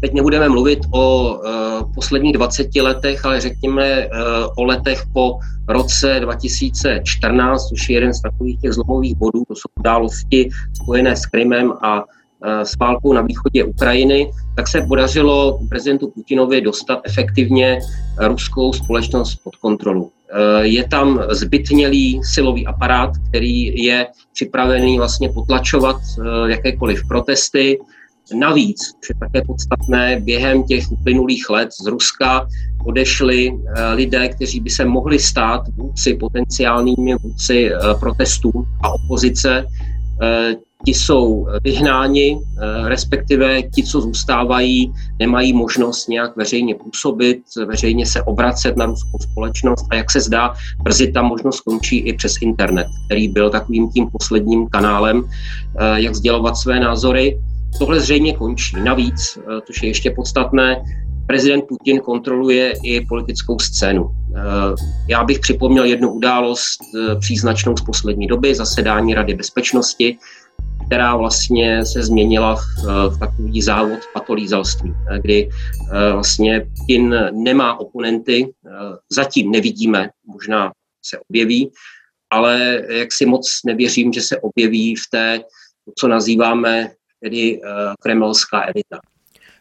teď 0.00 0.12
nebudeme 0.12 0.48
mluvit 0.48 0.78
o 0.90 1.34
uh, 1.34 1.94
posledních 1.94 2.32
20 2.32 2.76
letech, 2.76 3.24
ale 3.24 3.40
řekněme 3.40 4.06
uh, 4.06 4.12
o 4.56 4.64
letech 4.64 5.02
po 5.12 5.38
roce 5.68 6.20
2014, 6.20 7.68
což 7.68 7.88
je 7.88 7.96
jeden 7.96 8.14
z 8.14 8.22
takových 8.22 8.60
těch 8.60 8.72
zlomových 8.72 9.16
bodů, 9.16 9.44
to 9.48 9.54
jsou 9.54 9.68
události 9.80 10.48
spojené 10.74 11.16
s 11.16 11.26
Krymem 11.26 11.72
a 11.82 12.04
Eh, 12.46 12.64
s 12.64 12.76
válkou 12.76 13.12
na 13.12 13.22
východě 13.22 13.64
Ukrajiny, 13.64 14.32
tak 14.56 14.68
se 14.68 14.82
podařilo 14.88 15.58
prezidentu 15.68 16.10
Putinovi 16.10 16.60
dostat 16.60 17.00
efektivně 17.04 17.78
ruskou 18.20 18.72
společnost 18.72 19.36
pod 19.44 19.56
kontrolu. 19.56 20.10
Eh, 20.34 20.66
je 20.66 20.88
tam 20.88 21.22
zbytnělý 21.30 22.20
silový 22.24 22.66
aparát, 22.66 23.10
který 23.28 23.84
je 23.84 24.06
připravený 24.32 24.98
vlastně 24.98 25.28
potlačovat 25.28 25.96
eh, 25.96 26.50
jakékoliv 26.50 27.08
protesty. 27.08 27.78
Navíc, 28.38 28.80
což 28.80 29.08
je 29.08 29.14
také 29.20 29.42
podstatné, 29.46 30.20
během 30.20 30.62
těch 30.62 30.92
uplynulých 30.92 31.50
let 31.50 31.68
z 31.82 31.86
Ruska 31.86 32.48
odešli 32.84 33.52
lidé, 33.94 34.28
kteří 34.28 34.60
by 34.60 34.70
se 34.70 34.84
mohli 34.84 35.18
stát 35.18 35.60
vůdci, 35.76 36.14
potenciálními 36.14 37.14
vůdci 37.14 37.70
protestů 38.00 38.50
a 38.82 38.92
opozice 38.92 39.66
ti 40.84 40.94
jsou 40.94 41.46
vyhnáni, 41.64 42.38
eh, 42.38 42.88
respektive 42.88 43.62
ti, 43.62 43.82
co 43.82 44.00
zůstávají, 44.00 44.92
nemají 45.18 45.52
možnost 45.52 46.08
nějak 46.08 46.36
veřejně 46.36 46.74
působit, 46.74 47.38
veřejně 47.66 48.06
se 48.06 48.22
obracet 48.22 48.76
na 48.76 48.86
ruskou 48.86 49.18
společnost 49.18 49.86
a 49.90 49.94
jak 49.94 50.10
se 50.10 50.20
zdá, 50.20 50.54
brzy 50.82 51.12
ta 51.12 51.22
možnost 51.22 51.56
skončí 51.56 51.98
i 51.98 52.12
přes 52.12 52.36
internet, 52.40 52.86
který 53.06 53.28
byl 53.28 53.50
takovým 53.50 53.90
tím 53.90 54.06
posledním 54.12 54.68
kanálem, 54.68 55.24
eh, 55.24 56.00
jak 56.00 56.14
sdělovat 56.14 56.56
své 56.56 56.80
názory. 56.80 57.40
Tohle 57.78 58.00
zřejmě 58.00 58.32
končí. 58.32 58.76
Navíc, 58.84 59.38
eh, 59.38 59.60
což 59.66 59.82
je 59.82 59.88
ještě 59.88 60.10
podstatné, 60.10 60.84
prezident 61.26 61.62
Putin 61.68 62.00
kontroluje 62.00 62.74
i 62.82 63.06
politickou 63.06 63.58
scénu. 63.58 64.10
Já 65.08 65.24
bych 65.24 65.38
připomněl 65.38 65.84
jednu 65.84 66.12
událost 66.12 66.80
příznačnou 67.20 67.76
z 67.76 67.80
poslední 67.80 68.26
doby, 68.26 68.54
zasedání 68.54 69.14
Rady 69.14 69.34
bezpečnosti, 69.34 70.18
která 70.86 71.16
vlastně 71.16 71.86
se 71.86 72.02
změnila 72.02 72.56
v, 72.56 72.60
v 73.08 73.18
takový 73.18 73.62
závod 73.62 73.98
patolízalství, 74.14 74.94
kdy 75.20 75.48
eh, 75.48 76.12
vlastně 76.12 76.66
Putin 76.78 77.14
nemá 77.32 77.80
oponenty, 77.80 78.46
eh, 78.66 78.70
zatím 79.10 79.50
nevidíme, 79.50 80.10
možná 80.26 80.72
se 81.04 81.18
objeví, 81.28 81.70
ale 82.30 82.82
jak 82.88 83.12
si 83.12 83.26
moc 83.26 83.60
nevěřím, 83.66 84.12
že 84.12 84.20
se 84.20 84.40
objeví 84.40 84.94
v 84.96 85.10
té, 85.10 85.40
co 85.98 86.08
nazýváme 86.08 86.90
tedy 87.22 87.60
eh, 87.64 87.68
kremelská 88.00 88.62
elita. 88.62 89.00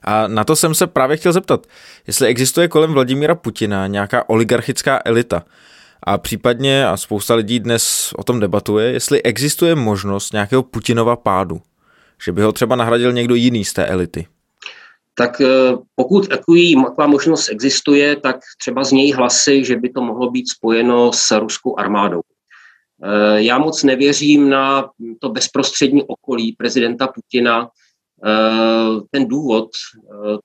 A 0.04 0.28
na 0.28 0.44
to 0.44 0.56
jsem 0.56 0.76
se 0.76 0.88
právě 0.88 1.18
chtěl 1.18 1.34
zeptat, 1.34 1.68
jestli 2.08 2.28
existuje 2.28 2.68
kolem 2.68 2.94
Vladimíra 2.94 3.36
Putina 3.36 3.88
nějaká 3.88 4.30
oligarchická 4.30 5.02
elita, 5.06 5.44
a 6.06 6.18
případně, 6.18 6.88
a 6.88 6.98
spousta 6.98 7.36
lidí 7.36 7.60
dnes 7.60 8.14
o 8.18 8.24
tom 8.24 8.40
debatuje, 8.40 8.92
jestli 8.92 9.24
existuje 9.24 9.76
možnost 9.76 10.34
nějakého 10.34 10.64
Putinova 10.64 11.16
pádu, 11.16 11.62
že 12.26 12.32
by 12.32 12.42
ho 12.42 12.52
třeba 12.52 12.76
nahradil 12.76 13.12
někdo 13.12 13.36
jiný 13.36 13.66
z 13.66 13.74
té 13.74 13.86
elity. 13.86 14.28
Tak 15.16 15.42
eh, 15.42 15.48
pokud 15.96 16.28
taková 16.28 17.08
možnost 17.08 17.50
existuje, 17.50 18.16
tak 18.16 18.36
třeba 18.58 18.84
z 18.84 18.92
něj 18.92 19.12
hlasy, 19.12 19.66
že 19.66 19.76
by 19.76 19.90
to 19.90 20.02
mohlo 20.02 20.32
být 20.32 20.50
spojeno 20.50 21.12
s 21.14 21.40
ruskou 21.40 21.80
armádou. 21.80 22.22
Eh, 23.04 23.42
já 23.42 23.58
moc 23.58 23.84
nevěřím 23.84 24.50
na 24.50 24.90
to 25.20 25.30
bezprostřední 25.30 26.04
okolí 26.04 26.52
prezidenta 26.52 27.08
Putina. 27.08 27.70
Eh, 28.26 29.02
ten 29.12 29.28
důvod 29.28 29.70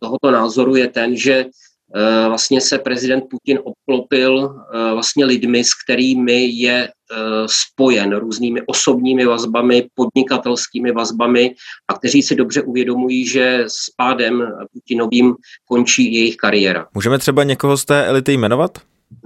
tohoto 0.01 0.31
názoru 0.31 0.77
je 0.77 0.89
ten, 0.89 1.17
že 1.17 1.47
Eh, 1.95 2.29
vlastně 2.29 2.61
se 2.61 2.79
prezident 2.79 3.25
Putin 3.31 3.59
obklopil 3.65 4.51
eh, 4.75 4.93
vlastně 4.93 5.25
lidmi, 5.25 5.65
s 5.65 5.71
kterými 5.85 6.47
je 6.47 6.89
eh, 6.89 7.17
spojen 7.47 8.17
různými 8.17 8.63
osobními 8.67 9.27
vazbami, 9.27 9.89
podnikatelskými 9.95 10.93
vazbami 10.93 11.55
a 11.89 11.95
kteří 11.95 12.23
si 12.23 12.35
dobře 12.35 12.63
uvědomují, 12.63 13.27
že 13.27 13.65
s 13.67 13.91
pádem 13.97 14.43
Putinovým 14.73 15.35
končí 15.69 16.15
jejich 16.15 16.37
kariéra. 16.37 16.87
Můžeme 16.95 17.19
třeba 17.19 17.45
někoho 17.45 17.77
z 17.77 17.85
té 17.85 18.07
elity 18.07 18.33
jmenovat? 18.33 18.79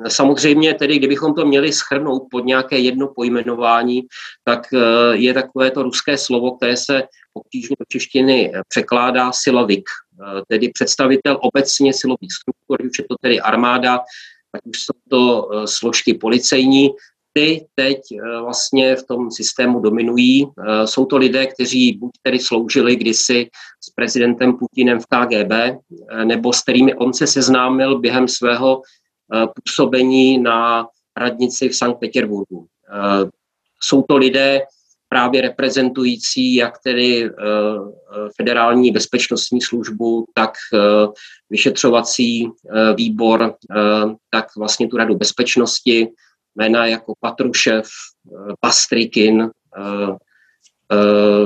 Samozřejmě 0.08 0.74
tedy, 0.74 0.98
kdybychom 0.98 1.34
to 1.34 1.46
měli 1.46 1.72
schrnout 1.72 2.22
pod 2.30 2.44
nějaké 2.44 2.78
jedno 2.78 3.08
pojmenování, 3.16 4.02
tak 4.44 4.66
je 5.12 5.34
takové 5.34 5.70
to 5.70 5.82
ruské 5.82 6.18
slovo, 6.18 6.56
které 6.56 6.76
se 6.76 7.02
obtížně 7.34 7.76
do 7.78 7.84
češtiny 7.88 8.52
překládá 8.68 9.32
silovik. 9.32 9.84
Eh, 10.22 10.42
tedy 10.48 10.68
představitel 10.68 11.38
obecně 11.42 11.92
silových 11.92 12.32
struktur, 12.32 12.86
už 12.90 12.98
je 12.98 13.04
to 13.08 13.14
tedy 13.20 13.40
armáda, 13.40 14.00
ať 14.52 14.60
už 14.66 14.82
jsou 14.82 14.94
to 15.10 15.50
eh, 15.52 15.66
složky 15.66 16.14
policejní, 16.14 16.90
ty 17.32 17.66
teď 17.74 17.98
eh, 18.12 18.40
vlastně 18.40 18.96
v 18.96 19.02
tom 19.02 19.30
systému 19.30 19.80
dominují. 19.80 20.46
Jsou 20.84 21.04
to 21.04 21.16
lidé, 21.16 21.46
kteří 21.46 21.92
buď 21.92 22.10
tedy 22.22 22.38
sloužili 22.38 22.96
kdysi 22.96 23.48
s 23.80 23.90
prezidentem 23.90 24.52
Putinem 24.58 25.00
v 25.00 25.06
KGB, 25.06 25.52
nebo 26.24 26.52
s 26.52 26.62
kterými 26.62 26.94
on 26.94 27.12
se 27.12 27.26
seznámil 27.26 27.98
během 27.98 28.28
svého 28.28 28.82
působení 29.54 30.38
na 30.38 30.86
radnici 31.16 31.68
v 31.68 31.76
Sankt 31.76 32.00
Petersburgu. 32.00 32.66
Jsou 33.80 34.02
to 34.02 34.16
lidé, 34.16 34.60
právě 35.12 35.40
reprezentující 35.40 36.54
jak 36.54 36.78
tedy 36.84 37.24
eh, 37.24 37.30
eh, 37.30 38.28
federální 38.36 38.90
bezpečnostní 38.90 39.60
službu, 39.60 40.24
tak 40.34 40.50
eh, 40.74 40.78
vyšetřovací 41.50 42.48
výbor, 42.96 43.54
tak 44.30 44.46
vlastně 44.56 44.88
tu 44.88 44.96
radu 44.96 45.14
bezpečnosti, 45.14 46.08
jména 46.56 46.86
jako 46.86 47.14
Patrušev, 47.20 47.88
Pastrikin, 48.60 49.50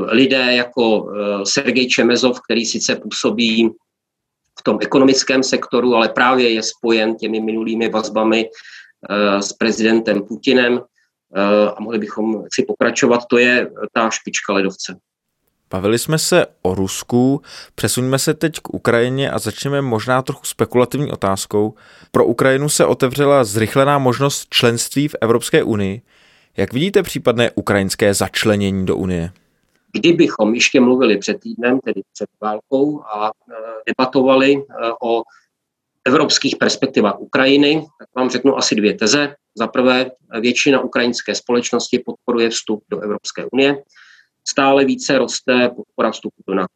lidé 0.09 0.55
jako 0.55 1.13
Sergej 1.45 1.89
Čemezov, 1.89 2.41
který 2.41 2.67
sice 2.67 2.97
působí 2.97 3.71
tom 4.67 4.79
ekonomickém 4.83 5.43
sektoru, 5.43 5.95
ale 5.95 6.09
právě 6.09 6.51
je 6.51 6.63
spojen 6.63 7.17
těmi 7.17 7.41
minulými 7.41 7.89
vazbami 7.89 8.51
s 9.41 9.53
prezidentem 9.53 10.23
Putinem. 10.23 10.81
Eh, 11.35 11.71
a 11.71 11.81
mohli 11.81 11.99
bychom 11.99 12.45
si 12.55 12.63
pokračovat. 12.63 13.21
To 13.31 13.39
je 13.39 13.71
ta 13.93 14.11
špička 14.11 14.53
ledovce. 14.53 14.97
Bavili 15.71 15.99
jsme 15.99 16.19
se 16.19 16.47
o 16.63 16.75
Rusku, 16.75 17.43
přesuňme 17.75 18.19
se 18.19 18.35
teď 18.35 18.61
k 18.61 18.75
Ukrajině 18.75 19.31
a 19.31 19.39
začneme 19.39 19.83
možná 19.83 20.23
trochu 20.23 20.45
spekulativní 20.45 21.13
otázkou. 21.13 21.75
Pro 22.11 22.27
Ukrajinu 22.27 22.69
se 22.69 22.85
otevřela 22.85 23.45
zrychlená 23.45 23.99
možnost 23.99 24.47
členství 24.51 25.09
v 25.09 25.17
Evropské 25.21 25.63
unii. 25.63 26.03
Jak 26.57 26.73
vidíte 26.73 27.03
případné 27.03 27.51
ukrajinské 27.51 28.15
začlenění 28.15 28.87
do 28.87 28.97
Unie? 28.97 29.33
Kdybychom 29.93 30.55
ještě 30.55 30.81
mluvili 30.81 31.19
před 31.19 31.41
týdnem, 31.41 31.81
tedy 31.81 32.03
před 32.13 32.29
válkou, 32.41 33.03
a 33.03 33.31
eh, 33.31 33.55
debatovali 33.87 34.57
eh, 34.57 34.91
o 35.03 35.23
evropských 36.05 36.57
perspektivách 36.57 37.21
Ukrajiny, 37.21 37.87
tak 37.99 38.09
vám 38.17 38.31
řeknu 38.31 38.57
asi 38.57 38.75
dvě 38.75 38.95
teze. 38.95 39.35
Za 39.59 39.67
prvé, 39.67 40.11
většina 40.41 40.81
ukrajinské 40.81 41.35
společnosti 41.35 41.99
podporuje 41.99 42.51
vstup 42.51 42.85
do 42.91 43.01
Evropské 43.01 43.45
unie. 43.53 43.83
Stále 44.49 44.85
více 44.85 45.19
roste 45.19 45.71
podpora 45.77 46.11
vstupu 46.11 46.43
do 46.49 46.55
NATO. 46.55 46.75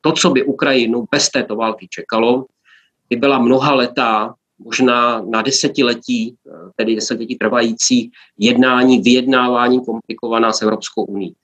To, 0.00 0.12
co 0.12 0.30
by 0.30 0.44
Ukrajinu 0.44 1.06
bez 1.10 1.30
této 1.30 1.56
války 1.56 1.86
čekalo, 1.90 2.46
by 3.10 3.16
byla 3.16 3.38
mnoha 3.38 3.74
letá 3.74 4.34
možná 4.58 5.20
na 5.20 5.42
desetiletí, 5.42 6.36
tedy 6.76 6.94
desetiletí 6.94 7.36
trvající 7.36 8.10
jednání, 8.38 9.00
vyjednávání 9.00 9.84
komplikovaná 9.84 10.52
s 10.52 10.62
Evropskou 10.62 11.04
uní. 11.04 11.34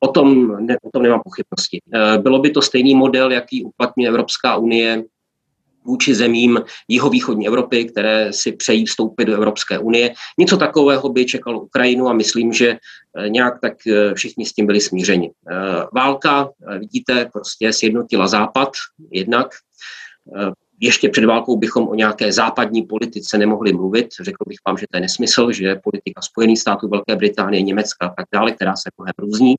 O 0.00 0.08
tom, 0.08 0.56
ne, 0.66 0.76
o 0.82 0.90
tom 0.90 1.02
nemám 1.02 1.20
pochybnosti. 1.24 1.78
Bylo 2.22 2.38
by 2.38 2.50
to 2.50 2.62
stejný 2.62 2.94
model, 2.94 3.32
jaký 3.32 3.64
uplatňuje 3.64 4.08
Evropská 4.08 4.56
unie 4.56 5.04
vůči 5.84 6.14
zemím 6.14 6.60
jihovýchodní 6.88 7.46
Evropy, 7.46 7.84
které 7.84 8.32
si 8.32 8.52
přejí 8.52 8.86
vstoupit 8.86 9.24
do 9.24 9.34
Evropské 9.34 9.78
unie. 9.78 10.14
Něco 10.38 10.56
takového 10.56 11.08
by 11.08 11.24
čekalo 11.24 11.60
Ukrajinu 11.60 12.08
a 12.08 12.12
myslím, 12.12 12.52
že 12.52 12.68
eh, 12.70 13.28
nějak 13.28 13.60
tak 13.60 13.86
eh, 13.86 14.14
všichni 14.14 14.46
s 14.46 14.52
tím 14.52 14.66
byli 14.66 14.80
smířeni. 14.80 15.30
Eh, 15.30 15.56
válka, 15.92 16.48
vidíte, 16.78 17.30
prostě 17.32 17.72
sjednotila 17.72 18.28
Západ 18.28 18.68
jednak. 19.10 19.46
Ještě 20.80 21.08
před 21.08 21.24
válkou 21.24 21.56
bychom 21.56 21.88
o 21.88 21.94
nějaké 21.94 22.32
západní 22.32 22.82
politice 22.82 23.38
nemohli 23.38 23.72
mluvit. 23.72 24.08
Řekl 24.20 24.44
bych 24.48 24.58
vám, 24.66 24.78
že 24.78 24.86
to 24.90 24.96
je 24.96 25.00
nesmysl, 25.00 25.52
že 25.52 25.80
politika 25.84 26.22
Spojených 26.22 26.60
států, 26.60 26.88
Velké 26.88 27.16
Británie, 27.16 27.62
Německa 27.62 28.06
a 28.06 28.14
tak 28.14 28.26
dále, 28.34 28.52
která 28.52 28.76
se 28.76 28.90
mnohem 28.98 29.14
různí, 29.18 29.54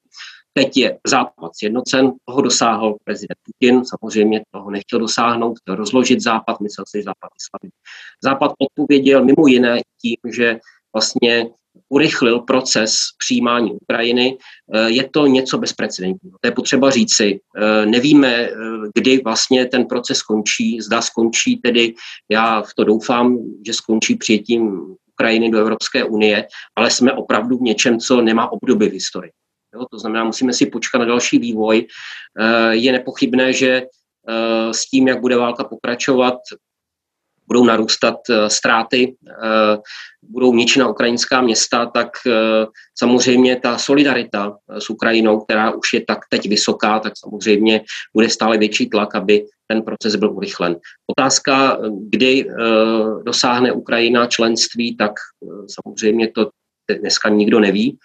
Teď 0.53 0.77
je 0.77 0.99
Západ 1.07 1.51
sjednocen, 1.55 2.11
toho 2.25 2.41
dosáhl 2.41 2.95
prezident 3.03 3.37
Putin, 3.45 3.85
samozřejmě 3.85 4.43
toho 4.51 4.71
nechtěl 4.71 4.99
dosáhnout, 4.99 5.59
chtěl 5.59 5.75
rozložit 5.75 6.21
Západ, 6.21 6.59
myslel 6.61 6.85
si, 6.87 6.97
že 6.97 7.03
Západ 7.03 7.31
je 7.63 7.69
Západ 8.23 8.51
odpověděl 8.59 9.25
mimo 9.25 9.47
jiné 9.47 9.81
tím, 10.01 10.17
že 10.33 10.59
vlastně 10.93 11.49
urychlil 11.91 12.39
proces 12.39 12.95
přijímání 13.17 13.71
Ukrajiny. 13.71 14.37
Eh, 14.73 14.89
je 14.89 15.09
to 15.09 15.27
něco 15.27 15.57
bezprecedentního. 15.57 16.37
To 16.41 16.47
je 16.47 16.51
potřeba 16.51 16.89
říci. 16.89 17.39
Eh, 17.57 17.85
nevíme, 17.85 18.27
eh, 18.27 18.51
kdy 18.95 19.21
vlastně 19.23 19.65
ten 19.65 19.85
proces 19.85 20.17
skončí. 20.17 20.81
Zda 20.81 21.01
skončí 21.01 21.57
tedy, 21.57 21.93
já 22.29 22.61
v 22.61 22.73
to 22.73 22.83
doufám, 22.83 23.37
že 23.65 23.73
skončí 23.73 24.15
přijetím 24.15 24.95
Ukrajiny 25.13 25.51
do 25.51 25.59
Evropské 25.59 26.03
unie, 26.03 26.47
ale 26.75 26.91
jsme 26.91 27.13
opravdu 27.13 27.57
v 27.57 27.61
něčem, 27.61 27.99
co 27.99 28.21
nemá 28.21 28.51
obdoby 28.51 28.89
v 28.89 28.93
historii. 28.93 29.31
Jo, 29.75 29.85
to 29.91 29.99
znamená, 29.99 30.23
musíme 30.23 30.53
si 30.53 30.65
počkat 30.65 30.99
na 30.99 31.05
další 31.05 31.39
vývoj. 31.39 31.87
Je 32.71 32.91
nepochybné, 32.91 33.53
že 33.53 33.83
s 34.71 34.89
tím, 34.89 35.07
jak 35.07 35.21
bude 35.21 35.37
válka 35.37 35.63
pokračovat, 35.63 36.35
budou 37.51 37.63
narůstat 37.65 38.15
eh, 38.29 38.49
ztráty, 38.49 39.15
budou 40.23 40.53
ničena 40.55 40.87
ukrajinská 40.87 41.41
města, 41.41 41.85
tak 41.85 42.07
samozřejmě 42.95 43.59
ta 43.59 43.77
solidarita 43.77 44.57
s 44.79 44.89
Ukrajinou, 44.89 45.39
která 45.39 45.71
už 45.71 45.93
je 45.93 46.01
tak 46.07 46.19
teď 46.29 46.49
vysoká, 46.49 46.99
tak 46.99 47.13
samozřejmě 47.17 47.81
bude 48.13 48.29
stále 48.29 48.57
větší 48.57 48.89
tlak, 48.89 49.15
aby 49.15 49.45
ten 49.67 49.81
proces 49.81 50.15
byl 50.15 50.31
urychlen. 50.31 50.75
Otázka, 51.17 51.77
kdy 52.09 52.45
dosáhne 53.25 53.71
Ukrajina 53.71 54.27
členství, 54.27 54.95
tak 54.95 55.11
samozřejmě 55.67 56.31
to 56.31 56.49
dneska 56.99 57.29
nikdo 57.29 57.59
neví. 57.59 57.97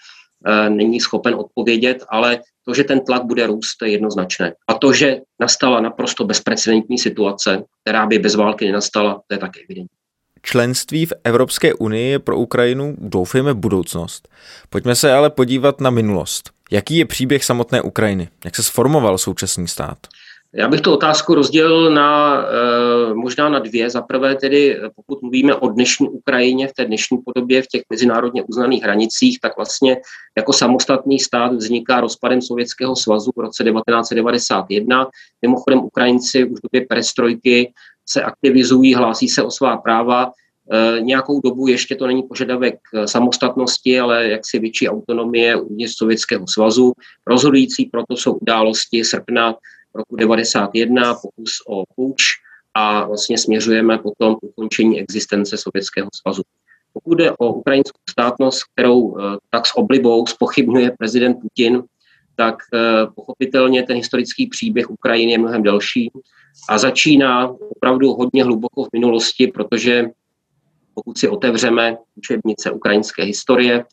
Eh, 0.47 0.71
není 0.71 1.00
schopen 1.00 1.35
odpovědět, 1.35 2.05
ale 2.09 2.41
to, 2.65 2.75
že 2.75 2.85
ten 2.85 3.00
tlak 3.00 3.25
bude 3.25 3.47
růst, 3.47 3.83
je 3.83 3.91
jednoznačné. 3.91 4.55
A 4.69 4.75
to, 4.75 4.93
že 4.93 5.17
nastala 5.41 5.81
naprosto 5.81 6.25
bezprecedentní 6.25 6.99
situace, 6.99 7.62
která 7.83 8.07
by 8.07 8.19
bez 8.19 8.35
války 8.35 8.67
nenastala, 8.67 9.15
to 9.15 9.35
je 9.35 9.38
také 9.38 9.61
evidentní. 9.61 9.97
Členství 10.43 11.07
v 11.07 11.12
Evropské 11.25 11.75
unii 11.75 12.11
je 12.11 12.19
pro 12.19 12.37
Ukrajinu, 12.37 12.97
doufejme, 12.99 13.55
budoucnost. 13.55 14.29
Pojďme 14.71 14.95
se 14.95 15.12
ale 15.12 15.31
podívat 15.31 15.81
na 15.81 15.91
minulost. 15.91 16.50
Jaký 16.71 16.97
je 16.97 17.05
příběh 17.05 17.45
samotné 17.45 17.83
Ukrajiny? 17.83 18.29
Jak 18.45 18.57
se 18.57 18.62
sformoval 18.62 19.19
současný 19.19 19.69
stát? 19.69 19.99
Já 20.59 20.69
bych 20.69 20.81
tu 20.81 20.93
otázku 20.93 21.35
rozdělil 21.35 21.90
na, 21.90 22.42
eh, 22.42 23.14
možná 23.14 23.49
na 23.49 23.59
dvě. 23.59 23.90
Za 23.90 24.03
prvé 24.03 24.35
tedy, 24.35 24.81
pokud 24.97 25.23
mluvíme 25.23 25.55
o 25.55 25.69
dnešní 25.69 26.09
Ukrajině 26.09 26.69
v 26.69 26.73
té 26.73 26.85
dnešní 26.85 27.19
podobě, 27.25 27.62
v 27.62 27.66
těch 27.66 27.83
mezinárodně 27.90 28.42
uznaných 28.42 28.83
hranicích, 28.83 29.38
tak 29.40 29.57
vlastně 29.57 29.97
jako 30.37 30.53
samostatný 30.53 31.19
stát 31.19 31.53
vzniká 31.53 32.01
rozpadem 32.01 32.42
Sovětského 32.42 32.97
svazu 32.97 33.31
v 33.37 33.40
roce 33.40 33.64
1991. 33.64 35.09
Mimochodem 35.42 35.79
Ukrajinci 35.79 36.45
už 36.45 36.59
v 36.59 36.62
době 36.62 36.87
perestrojky 36.88 37.73
se 38.09 38.23
aktivizují, 38.23 38.95
hlásí 38.95 39.29
se 39.29 39.42
o 39.42 39.51
svá 39.51 39.77
práva. 39.77 40.31
E, 40.73 41.01
nějakou 41.01 41.40
dobu 41.40 41.66
ještě 41.66 41.95
to 41.95 42.07
není 42.07 42.23
požadavek 42.23 42.79
samostatnosti, 43.05 44.01
ale 44.01 44.29
jaksi 44.29 44.59
větší 44.59 44.88
autonomie 44.88 45.57
uvnitř 45.57 45.95
Sovětského 45.97 46.47
svazu. 46.49 46.92
Rozhodující 47.27 47.85
proto 47.85 48.16
jsou 48.16 48.33
události 48.33 49.05
srpna 49.05 49.55
roku 49.96 50.16
91, 50.16 51.14
pokus 51.14 51.52
o 51.66 51.85
půjč 51.96 52.22
a 52.74 53.06
vlastně 53.06 53.38
směřujeme 53.38 53.98
potom 53.98 54.35
k 54.35 54.42
ukončení 54.42 55.00
existence 55.00 55.56
Sovětského 55.56 56.09
svazu. 56.14 56.42
Pokud 56.92 57.14
jde 57.14 57.32
o 57.38 57.52
ukrajinskou 57.52 58.00
státnost, 58.11 58.64
kterou 58.64 59.18
eh, 59.18 59.22
tak 59.50 59.66
s 59.66 59.76
oblibou 59.76 60.26
spochybňuje 60.26 60.90
prezident 60.98 61.35
Putin, 61.35 61.82
tak 62.37 62.56
eh, 62.74 62.78
pochopitelně 63.14 63.82
ten 63.82 63.96
historický 63.96 64.46
příběh 64.46 64.90
Ukrajiny 64.90 65.32
je 65.32 65.38
mnohem 65.38 65.62
delší 65.62 66.11
a 66.68 66.78
začíná 66.78 67.48
opravdu 67.48 68.12
hodně 68.12 68.44
hluboko 68.44 68.85
v 68.85 68.88
minulosti, 68.92 69.46
protože 69.46 70.04
pokud 70.94 71.18
si 71.18 71.28
otevřeme 71.28 71.96
učebnice 72.16 72.70
ukrajinské 72.70 73.22
historie, 73.22 73.85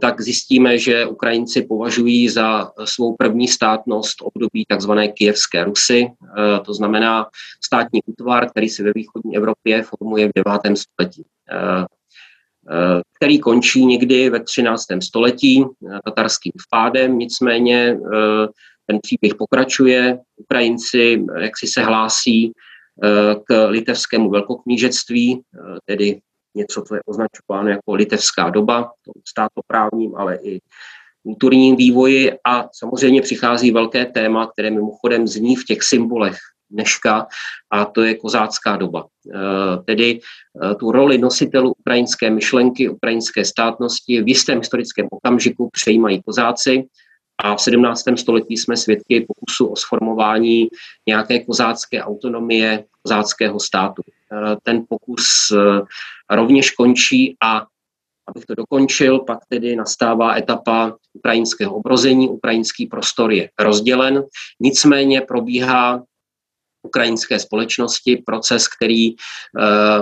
tak 0.00 0.20
zjistíme, 0.20 0.78
že 0.78 1.06
Ukrajinci 1.06 1.62
považují 1.62 2.28
za 2.28 2.70
svou 2.84 3.16
první 3.16 3.48
státnost 3.48 4.16
období 4.22 4.64
tzv. 4.76 4.90
kijevské 5.14 5.64
Rusy, 5.64 6.06
eh, 6.06 6.60
to 6.64 6.74
znamená 6.74 7.26
státní 7.64 8.00
útvar, 8.06 8.50
který 8.50 8.68
se 8.68 8.82
ve 8.82 8.92
východní 8.94 9.36
Evropě 9.36 9.82
formuje 9.82 10.28
v 10.28 10.32
9. 10.34 10.76
století 10.76 11.24
eh, 11.52 11.84
který 13.16 13.38
končí 13.38 13.86
někdy 13.86 14.30
ve 14.30 14.40
13. 14.40 14.86
století 15.02 15.64
tatarským 16.04 16.52
vpádem, 16.66 17.18
nicméně 17.18 17.98
ten 18.86 18.98
příběh 19.02 19.34
pokračuje. 19.34 20.18
Ukrajinci 20.36 21.24
jak 21.40 21.58
si 21.58 21.66
se 21.66 21.82
hlásí 21.82 22.52
k 23.44 23.68
litevskému 23.68 24.30
velkoknížectví, 24.30 25.42
tedy 25.84 26.20
něco, 26.58 26.82
co 26.82 26.94
je 26.94 27.00
označováno 27.06 27.68
jako 27.68 27.94
litevská 27.94 28.50
doba, 28.50 28.90
státoprávním, 29.28 30.16
ale 30.16 30.38
i 30.42 30.60
kulturním 31.22 31.76
vývoji 31.76 32.32
a 32.46 32.68
samozřejmě 32.72 33.22
přichází 33.22 33.70
velké 33.70 34.06
téma, 34.06 34.46
které 34.46 34.70
mimochodem 34.70 35.26
zní 35.26 35.56
v 35.56 35.64
těch 35.64 35.82
symbolech 35.82 36.36
dneška 36.70 37.26
a 37.70 37.84
to 37.84 38.02
je 38.02 38.14
kozácká 38.14 38.76
doba. 38.76 39.04
E, 39.04 39.82
tedy 39.84 40.20
e, 40.20 40.74
tu 40.74 40.92
roli 40.92 41.18
nositelů 41.18 41.72
ukrajinské 41.78 42.30
myšlenky, 42.30 42.88
ukrajinské 42.88 43.44
státnosti 43.44 44.22
v 44.22 44.28
jistém 44.28 44.58
historickém 44.58 45.08
okamžiku 45.10 45.70
přejímají 45.72 46.22
kozáci 46.22 46.84
a 47.38 47.56
v 47.56 47.60
17. 47.60 48.04
století 48.16 48.56
jsme 48.56 48.76
svědky 48.76 49.26
pokusu 49.28 49.66
o 49.66 49.76
sformování 49.76 50.68
nějaké 51.08 51.38
kozácké 51.44 52.02
autonomie, 52.02 52.84
kozáckého 53.02 53.60
státu. 53.60 54.02
Ten 54.62 54.84
pokus 54.88 55.26
eh, 55.52 55.80
rovněž 56.36 56.70
končí 56.70 57.36
a 57.42 57.66
abych 58.28 58.44
to 58.46 58.54
dokončil, 58.54 59.18
pak 59.18 59.38
tedy 59.48 59.76
nastává 59.76 60.36
etapa 60.36 60.96
ukrajinského 61.12 61.74
obrození, 61.74 62.28
ukrajinský 62.28 62.86
prostor 62.86 63.32
je 63.32 63.50
rozdělen, 63.58 64.24
nicméně 64.60 65.20
probíhá 65.20 66.02
ukrajinské 66.82 67.38
společnosti 67.38 68.22
proces, 68.26 68.68
který 68.68 69.12
uh, 69.12 69.18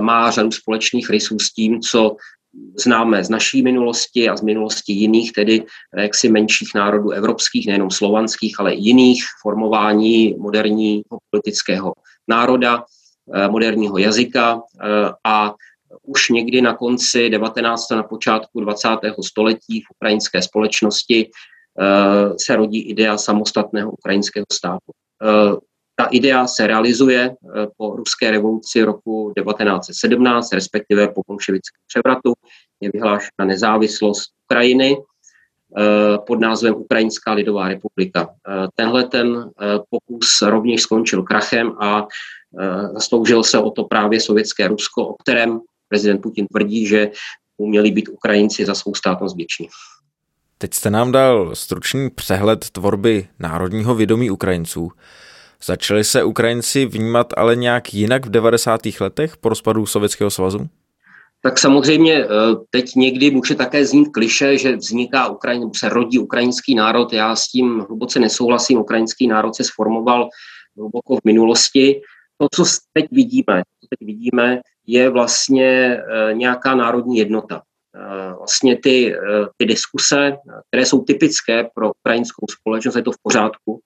má 0.00 0.30
řadu 0.30 0.50
společných 0.50 1.10
rysů 1.10 1.38
s 1.38 1.52
tím, 1.52 1.80
co 1.80 2.16
známe 2.78 3.24
z 3.24 3.30
naší 3.30 3.62
minulosti 3.62 4.28
a 4.28 4.36
z 4.36 4.42
minulosti 4.42 4.92
jiných, 4.92 5.32
tedy 5.32 5.64
jaksi 5.96 6.28
menších 6.28 6.68
národů 6.74 7.10
evropských, 7.10 7.66
nejenom 7.66 7.90
slovanských, 7.90 8.60
ale 8.60 8.74
jiných, 8.74 9.24
formování 9.42 10.34
moderního 10.38 11.18
politického 11.30 11.92
národa. 12.28 12.84
Eh, 13.34 13.48
moderního 13.48 13.98
jazyka 13.98 14.62
eh, 14.80 15.10
a 15.24 15.54
už 16.02 16.28
někdy 16.28 16.60
na 16.60 16.74
konci 16.74 17.30
19. 17.30 17.90
na 17.90 18.02
počátku 18.02 18.60
20. 18.60 18.88
století 19.26 19.80
v 19.80 19.90
ukrajinské 19.96 20.42
společnosti 20.42 21.30
eh, 21.80 22.38
se 22.38 22.56
rodí 22.56 22.80
idea 22.80 23.18
samostatného 23.18 23.90
ukrajinského 23.90 24.46
státu. 24.52 24.92
Ta 25.96 26.04
idea 26.04 26.46
se 26.46 26.66
realizuje 26.66 27.34
po 27.76 27.96
ruské 27.96 28.30
revoluci 28.30 28.82
roku 28.82 29.32
1917, 29.36 30.52
respektive 30.52 31.08
po 31.08 31.22
bolševickém 31.26 31.80
převratu. 31.86 32.32
Je 32.80 32.90
vyhlášena 32.92 33.44
nezávislost 33.44 34.30
Ukrajiny 34.44 34.96
pod 36.26 36.40
názvem 36.40 36.74
Ukrajinská 36.74 37.32
lidová 37.32 37.68
republika. 37.68 38.28
Tenhle 38.74 39.04
ten 39.04 39.50
pokus 39.90 40.42
rovněž 40.42 40.82
skončil 40.82 41.22
krachem 41.22 41.72
a 41.80 42.06
Eh, 42.60 42.88
zasloužil 42.92 43.44
se 43.44 43.58
o 43.58 43.70
to 43.70 43.84
právě 43.84 44.20
sovětské 44.20 44.68
Rusko, 44.68 45.06
o 45.06 45.14
kterém 45.14 45.60
prezident 45.88 46.20
Putin 46.20 46.46
tvrdí, 46.46 46.86
že 46.86 47.10
uměli 47.56 47.90
být 47.90 48.08
Ukrajinci 48.08 48.64
za 48.64 48.74
svou 48.74 48.94
státnost 48.94 49.36
věční. 49.36 49.68
Teď 50.58 50.74
jste 50.74 50.90
nám 50.90 51.12
dal 51.12 51.54
stručný 51.54 52.10
přehled 52.10 52.70
tvorby 52.70 53.28
národního 53.38 53.94
vědomí 53.94 54.30
Ukrajinců. 54.30 54.90
Začali 55.64 56.04
se 56.04 56.24
Ukrajinci 56.24 56.86
vnímat 56.86 57.26
ale 57.36 57.56
nějak 57.56 57.94
jinak 57.94 58.26
v 58.26 58.30
90. 58.30 58.80
letech 59.00 59.36
po 59.36 59.48
rozpadu 59.48 59.86
Sovětského 59.86 60.30
svazu? 60.30 60.68
Tak 61.40 61.58
samozřejmě 61.58 62.24
eh, 62.24 62.28
teď 62.70 62.94
někdy 62.94 63.30
může 63.30 63.54
také 63.54 63.86
znít 63.86 64.08
kliše, 64.08 64.58
že 64.58 64.76
vzniká 64.76 65.28
Ukrajin, 65.28 65.70
se 65.76 65.88
rodí 65.88 66.18
ukrajinský 66.18 66.74
národ. 66.74 67.12
Já 67.12 67.36
s 67.36 67.48
tím 67.48 67.80
hluboce 67.88 68.20
nesouhlasím. 68.20 68.78
Ukrajinský 68.78 69.26
národ 69.26 69.54
se 69.54 69.64
sformoval 69.64 70.28
hluboko 70.76 71.16
v 71.16 71.24
minulosti. 71.24 72.00
To, 72.38 72.48
co 72.54 72.64
teď 72.92 73.06
vidíme, 73.10 73.62
co 73.80 73.86
teď 73.90 74.06
vidíme, 74.06 74.60
je 74.86 75.10
vlastně 75.10 75.96
eh, 75.96 76.34
nějaká 76.34 76.74
národní 76.74 77.18
jednota. 77.18 77.62
Eh, 77.96 78.34
vlastně 78.38 78.78
ty, 78.82 79.14
ty 79.56 79.66
diskuse, 79.66 80.36
které 80.68 80.86
jsou 80.86 81.04
typické 81.04 81.64
pro 81.74 81.90
ukrajinskou 82.00 82.46
společnost, 82.60 82.96
je 82.96 83.02
to 83.02 83.12
v 83.12 83.22
pořádku, 83.22 83.80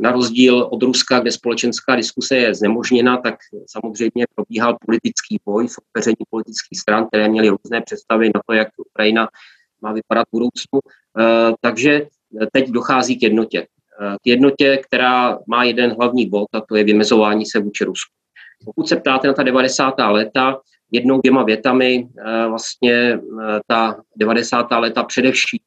na 0.00 0.12
rozdíl 0.12 0.68
od 0.70 0.82
Ruska, 0.82 1.20
kde 1.20 1.32
společenská 1.32 1.96
diskuse 1.96 2.36
je 2.36 2.54
znemožněna, 2.54 3.16
tak 3.16 3.34
samozřejmě 3.66 4.26
probíhal 4.34 4.76
politický 4.86 5.40
boj, 5.44 5.68
soupeření 5.68 6.16
politických 6.30 6.80
stran, 6.80 7.06
které 7.06 7.28
měly 7.28 7.48
různé 7.48 7.80
představy 7.80 8.30
na 8.34 8.40
to, 8.46 8.52
jak 8.52 8.68
Ukrajina 8.76 9.28
má 9.84 9.92
vypadat 9.92 10.24
v 10.28 10.32
budoucnu. 10.32 10.80
Eh, 11.20 11.52
takže 11.60 12.06
teď 12.52 12.70
dochází 12.70 13.18
k 13.18 13.22
jednotě. 13.22 13.66
Eh, 14.00 14.16
k 14.22 14.26
jednotě, 14.26 14.80
která 14.86 15.38
má 15.46 15.64
jeden 15.64 15.94
hlavní 15.98 16.28
bod, 16.28 16.48
a 16.52 16.60
to 16.60 16.76
je 16.76 16.84
vymezování 16.84 17.46
se 17.46 17.60
vůči 17.60 17.84
Rusku. 17.84 18.12
Pokud 18.64 18.88
se 18.88 18.96
ptáte 18.96 19.28
na 19.28 19.34
ta 19.34 19.42
90. 19.42 20.10
léta, 20.10 20.60
jednou, 20.92 21.20
dvěma 21.20 21.42
větami, 21.42 22.08
vlastně 22.48 23.20
ta 23.66 24.00
90. 24.16 24.78
léta 24.78 25.04
především 25.04 25.60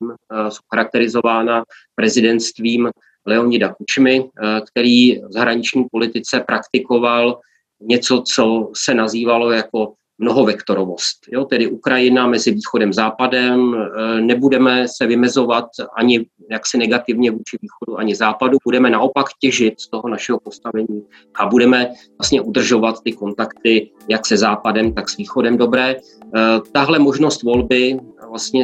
jsou 0.50 0.62
charakterizována 0.74 1.64
prezidentstvím 1.96 2.90
Leonida 3.28 3.74
Kučmy, 3.74 4.24
eh, 4.24 4.62
který 4.72 5.20
v 5.20 5.32
zahraniční 5.32 5.86
politice 5.92 6.44
praktikoval 6.48 7.40
něco, 7.82 8.24
co 8.34 8.72
se 8.76 8.94
nazývalo 8.94 9.52
jako 9.52 9.94
mnohovektorovost. 10.20 11.18
Jo, 11.32 11.46
tedy 11.46 11.68
Ukrajina 11.68 12.28
mezi 12.28 12.52
východem 12.52 12.90
a 12.90 12.94
západem, 12.94 13.76
eh, 13.76 14.22
nebudeme 14.22 14.88
se 14.88 15.08
vymezovat 15.08 15.66
ani 15.98 16.26
jaksi 16.52 16.78
negativně 16.78 17.32
vůči 17.32 17.58
východu, 17.62 18.00
ani 18.00 18.16
západu, 18.16 18.58
budeme 18.64 18.90
naopak 18.90 19.26
těžit 19.42 19.82
z 19.82 19.90
toho 19.90 20.10
našeho 20.10 20.40
postavení 20.40 21.04
a 21.36 21.46
budeme 21.46 21.90
vlastně 22.20 22.42
udržovat 22.42 22.96
ty 23.04 23.14
kontakty 23.14 23.92
jak 24.10 24.26
se 24.26 24.38
západem, 24.38 24.94
tak 24.94 25.10
s 25.10 25.18
východem 25.18 25.58
dobré. 25.58 25.96
Eh, 25.96 26.40
tahle 26.72 27.00
možnost 27.00 27.44
volby 27.44 28.00
vlastně 28.30 28.64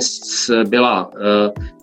byla, 0.67 1.11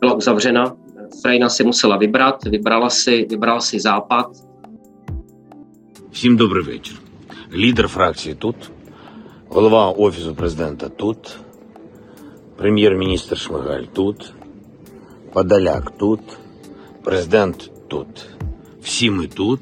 byla 0.00 0.14
uzavřena 0.14 0.76
Ukrajina 1.18 1.49
si 1.51 1.64
musela 1.64 1.96
vybrat, 1.96 2.44
vybrala 2.44 2.90
si, 2.90 3.27
vybral 3.27 3.61
si 3.61 3.79
Západ. 3.79 4.51
Всім 6.12 6.37
добрий 6.37 6.64
вечір. 6.64 6.96
Лідер 7.55 7.88
фракції 7.88 8.35
тут, 8.35 8.57
голова 9.49 9.90
Офісу 9.90 10.35
президента 10.35 10.88
тут, 10.88 11.37
прем'єр-міністр 12.57 13.38
Шмигаль 13.38 13.83
тут, 13.92 14.33
Подоляк 15.33 15.90
тут, 15.99 16.20
президент 17.05 17.70
тут. 17.88 18.27
Всі 18.83 19.11
ми 19.11 19.27
тут, 19.27 19.61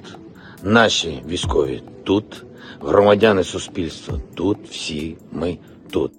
наші 0.63 1.23
військові 1.29 1.83
тут, 2.05 2.45
громадяни 2.81 3.45
суспільства 3.45 4.15
тут, 4.35 4.59
всі 4.71 5.17
ми 5.33 5.59
тут. 5.91 6.18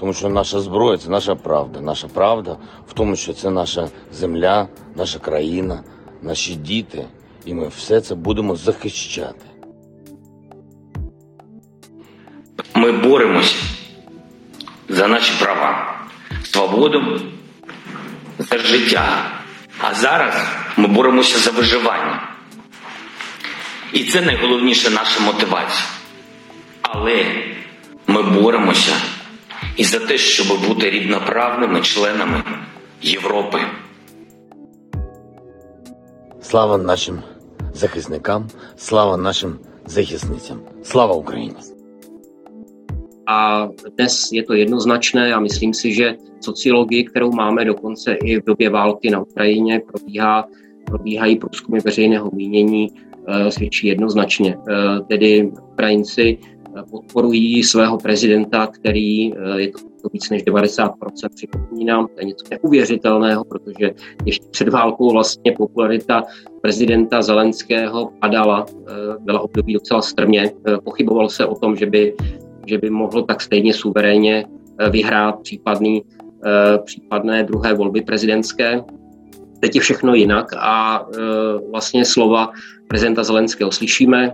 Тому 0.00 0.14
що 0.14 0.28
наша 0.28 0.60
зброя 0.60 0.98
це 0.98 1.08
наша 1.10 1.34
правда. 1.34 1.80
Наша 1.80 2.08
правда 2.08 2.56
в 2.88 2.92
тому, 2.92 3.16
що 3.16 3.32
це 3.32 3.50
наша 3.50 3.88
земля, 4.12 4.68
наша 4.96 5.18
країна, 5.18 5.82
наші 6.22 6.54
діти, 6.54 7.06
і 7.44 7.54
ми 7.54 7.68
все 7.68 8.00
це 8.00 8.14
будемо 8.14 8.56
захищати. 8.56 9.46
Ми 12.74 12.92
боремося 12.92 13.56
за 14.88 15.08
наші 15.08 15.32
права, 15.40 16.00
свободу, 16.42 17.20
за 18.38 18.58
життя. 18.58 19.30
А 19.80 19.94
зараз 19.94 20.34
ми 20.76 20.86
боремося 20.86 21.38
за 21.38 21.50
виживання. 21.50 22.28
І 23.92 24.04
це 24.04 24.20
найголовніша 24.20 24.90
наша 24.90 25.20
мотивація. 25.20 25.88
Але 26.82 27.24
ми 28.06 28.22
боремося 28.22 28.92
і 29.77 29.83
за 29.83 29.99
те, 29.99 30.17
щоб 30.17 30.47
бути 30.67 30.89
рівноправними 30.89 31.81
членами 31.81 32.43
Європи. 33.01 33.59
Слава 36.41 36.77
нашим 36.77 37.19
захисникам, 37.73 38.47
слава 38.77 39.17
нашим 39.17 39.59
захисницям. 39.85 40.59
Слава 40.83 41.13
Україні! 41.13 41.55
A 43.25 43.69
dnes 43.97 44.29
je 44.31 44.43
to 44.45 44.53
jednoznačné 44.53 45.33
a 45.33 45.39
myslím 45.39 45.73
si, 45.73 45.93
že 45.93 46.15
sociologii, 46.39 47.03
kterou 47.03 47.31
máme 47.31 47.65
dokonce 47.65 48.13
i 48.13 48.37
v 48.37 48.45
době 48.45 48.69
války 48.69 49.09
na 49.09 49.19
Ukrajině, 49.21 49.81
probíhá, 49.87 50.45
probíhají 50.85 51.35
průzkumy 51.35 51.79
veřejného 51.79 52.29
mínění, 52.33 52.91
svědčí 53.49 53.87
jednoznačně. 53.87 54.57
Tedy 55.09 55.51
Ukrajinci 55.73 56.37
podporují 56.90 57.64
svého 57.64 57.98
prezidenta, 57.98 58.66
který 58.66 59.34
eh, 59.34 59.60
je 59.60 59.68
to, 60.02 60.08
víc 60.12 60.30
než 60.30 60.44
90%, 60.44 60.90
připomínám, 61.34 62.06
to 62.06 62.12
je 62.18 62.24
něco 62.24 62.44
neuvěřitelného, 62.50 63.44
protože 63.44 63.90
ještě 64.26 64.46
před 64.50 64.68
válkou 64.68 65.12
vlastně 65.12 65.52
popularita 65.52 66.22
prezidenta 66.62 67.22
Zelenského 67.22 68.12
padala, 68.20 68.66
eh, 68.68 68.92
byla 69.20 69.40
období 69.40 69.74
docela 69.74 70.02
strmě, 70.02 70.52
eh, 70.66 70.78
pochybovalo 70.84 71.28
se 71.28 71.46
o 71.46 71.54
tom, 71.54 71.76
že 71.76 71.86
by, 71.86 72.14
že 72.66 72.78
by 72.78 72.90
mohl 72.90 73.22
tak 73.22 73.40
stejně 73.40 73.74
suverénně 73.74 74.44
vyhrát 74.90 75.40
případný, 75.40 76.02
případné 76.84 77.44
druhé 77.44 77.74
volby 77.74 78.00
prezidentské. 78.00 78.84
Teď 79.60 79.74
je 79.74 79.80
všechno 79.80 80.14
jinak 80.14 80.52
a 80.56 81.06
vlastně 81.70 82.04
slova 82.04 82.52
prezidenta 82.88 83.24
Zelenského 83.24 83.72
slyšíme, 83.72 84.32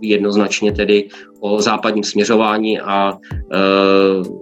jednoznačně 0.00 0.72
tedy 0.72 1.08
o 1.42 1.62
západním 1.62 2.04
směřování 2.04 2.80
a 2.80 3.12
e, 3.12 3.58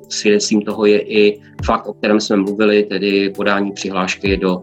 svědectvím 0.08 0.62
toho 0.62 0.86
je 0.86 1.00
i 1.00 1.40
fakt, 1.64 1.86
o 1.86 1.92
kterém 1.92 2.20
jsme 2.20 2.36
mluvili, 2.36 2.82
tedy 2.82 3.30
podání 3.30 3.72
přihlášky 3.72 4.36
do 4.36 4.62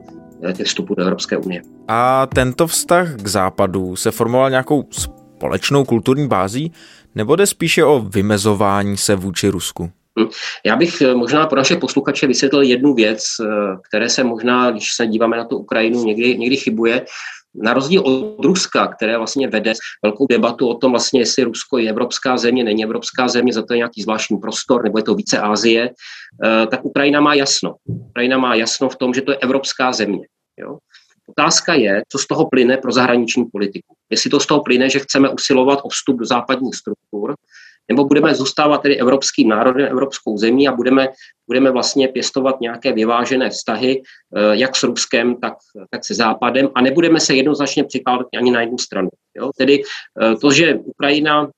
e, 0.49 0.53
těch 0.53 0.67
vstupů 0.67 0.95
do 0.95 1.03
Evropské 1.03 1.37
unie. 1.37 1.61
A 1.87 2.27
tento 2.35 2.67
vztah 2.67 3.15
k 3.15 3.27
západu 3.27 3.95
se 3.95 4.11
formoval 4.11 4.49
nějakou 4.49 4.83
společnou 4.91 5.85
kulturní 5.85 6.27
bází, 6.27 6.71
nebo 7.15 7.35
jde 7.35 7.45
spíše 7.45 7.83
o 7.83 7.99
vymezování 7.99 8.97
se 8.97 9.15
vůči 9.15 9.49
Rusku? 9.49 9.91
Hm. 10.19 10.27
Já 10.65 10.75
bych 10.75 11.01
e, 11.01 11.15
možná 11.15 11.45
pro 11.45 11.57
naše 11.57 11.75
posluchače 11.75 12.27
vysvětlil 12.27 12.61
jednu 12.61 12.93
věc, 12.93 13.23
e, 13.41 13.45
které 13.89 14.09
se 14.09 14.23
možná, 14.23 14.71
když 14.71 14.93
se 14.95 15.07
díváme 15.07 15.37
na 15.37 15.45
tu 15.45 15.57
Ukrajinu, 15.57 16.03
někdy, 16.03 16.37
někdy 16.37 16.57
chybuje 16.57 17.05
na 17.55 17.73
rozdíl 17.73 18.01
od 18.01 18.45
Ruska, 18.45 18.87
které 18.87 19.17
vlastně 19.17 19.47
vede 19.47 19.73
velkou 20.03 20.27
debatu 20.27 20.67
o 20.67 20.77
tom 20.77 20.91
vlastně, 20.91 21.19
jestli 21.21 21.43
Rusko 21.43 21.77
je 21.77 21.89
evropská 21.89 22.37
země, 22.37 22.63
není 22.63 22.83
evropská 22.83 23.27
země, 23.27 23.53
za 23.53 23.61
to 23.61 23.73
je 23.73 23.77
nějaký 23.77 24.01
zvláštní 24.01 24.37
prostor, 24.37 24.83
nebo 24.83 24.97
je 24.97 25.03
to 25.03 25.15
více 25.15 25.39
Ázie, 25.39 25.89
eh, 25.89 26.67
tak 26.67 26.85
Ukrajina 26.85 27.21
má 27.21 27.33
jasno. 27.33 27.75
Ukrajina 27.85 28.37
má 28.37 28.55
jasno 28.55 28.89
v 28.89 28.95
tom, 28.95 29.13
že 29.13 29.21
to 29.21 29.31
je 29.31 29.37
evropská 29.37 29.93
země. 29.93 30.27
Jo? 30.59 30.77
Otázka 31.29 31.73
je, 31.73 32.01
co 32.09 32.17
z 32.17 32.27
toho 32.27 32.49
plyne 32.49 32.77
pro 32.77 32.91
zahraniční 32.91 33.45
politiku. 33.45 33.95
Jestli 34.09 34.29
to 34.29 34.39
z 34.39 34.45
toho 34.45 34.63
plyne, 34.63 34.89
že 34.89 34.99
chceme 34.99 35.29
usilovat 35.29 35.79
o 35.83 35.89
vstup 35.89 36.19
do 36.19 36.25
západních 36.25 36.75
struktur, 36.75 37.35
nebo 37.89 38.05
budeme 38.05 38.35
zůstávat 38.35 38.81
tedy 38.81 38.99
evropským 38.99 39.49
národem, 39.49 39.87
evropskou 39.91 40.37
zemí 40.37 40.67
a 40.67 40.75
budeme, 40.75 41.07
budeme 41.47 41.71
vlastně 41.71 42.07
pěstovat 42.07 42.61
nějaké 42.61 42.93
vyvážené 42.93 43.49
vztahy, 43.49 44.01
eh, 44.35 44.55
jak 44.57 44.75
s 44.75 44.83
Ruskem, 44.83 45.35
tak, 45.35 45.53
tak 45.89 46.05
se 46.05 46.13
Západem 46.13 46.69
a 46.75 46.81
nebudeme 46.81 47.19
se 47.19 47.35
jednoznačně 47.35 47.83
přikládat 47.83 48.27
ani 48.37 48.51
na 48.51 48.61
jednu 48.61 48.77
stranu. 48.77 49.09
Jo? 49.35 49.51
Tedy 49.57 49.83
eh, 50.21 50.35
to, 50.35 50.51
že 50.51 50.75
Ukrajina 50.75 51.49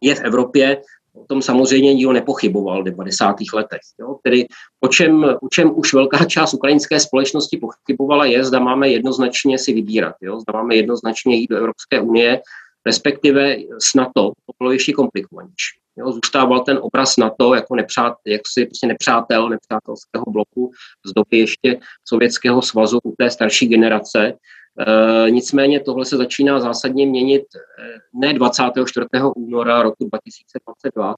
je 0.00 0.14
v 0.14 0.20
Evropě, 0.20 0.82
o 1.14 1.24
tom 1.24 1.42
samozřejmě 1.42 1.94
nikdo 1.94 2.12
nepochyboval 2.12 2.82
v 2.82 2.84
90. 2.84 3.36
letech. 3.54 3.80
Jo? 4.00 4.16
Tedy 4.22 4.46
o 4.80 4.88
čem, 4.88 5.24
o 5.24 5.48
čem 5.48 5.72
už 5.74 5.94
velká 5.94 6.24
část 6.24 6.54
ukrajinské 6.54 7.00
společnosti 7.00 7.56
pochybovala 7.56 8.24
je, 8.24 8.44
zda 8.44 8.58
máme 8.58 8.88
jednoznačně 8.88 9.58
si 9.58 9.72
vybírat, 9.72 10.14
jo? 10.20 10.40
zda 10.40 10.52
máme 10.52 10.76
jednoznačně 10.76 11.36
jít 11.36 11.50
do 11.50 11.56
Evropské 11.56 12.00
unie, 12.00 12.40
respektive 12.86 13.56
s 13.78 13.94
NATO 13.94 14.22
to 14.22 14.52
bylo 14.58 14.72
ještě 14.72 14.92
komplikovanější. 14.92 15.80
Jo, 15.98 16.12
zůstával 16.12 16.60
ten 16.60 16.78
obraz 16.82 17.16
NATO 17.16 17.54
jako 17.54 17.76
nepřát, 17.76 18.14
jak 18.26 18.40
si 18.52 18.66
prostě 18.66 18.86
nepřátel 18.86 19.48
nepřátelského 19.48 20.24
bloku 20.28 20.70
z 21.06 21.12
doby 21.12 21.38
ještě 21.38 21.78
Sovětského 22.04 22.62
svazu 22.62 22.98
u 23.04 23.14
té 23.18 23.30
starší 23.30 23.68
generace. 23.68 24.26
E, 24.28 25.30
nicméně 25.30 25.80
tohle 25.80 26.04
se 26.04 26.16
začíná 26.16 26.60
zásadně 26.60 27.06
měnit 27.06 27.42
e, 27.42 27.60
ne 28.14 28.34
24. 28.34 29.06
února 29.36 29.82
roku 29.82 30.04
2022, 30.04 31.14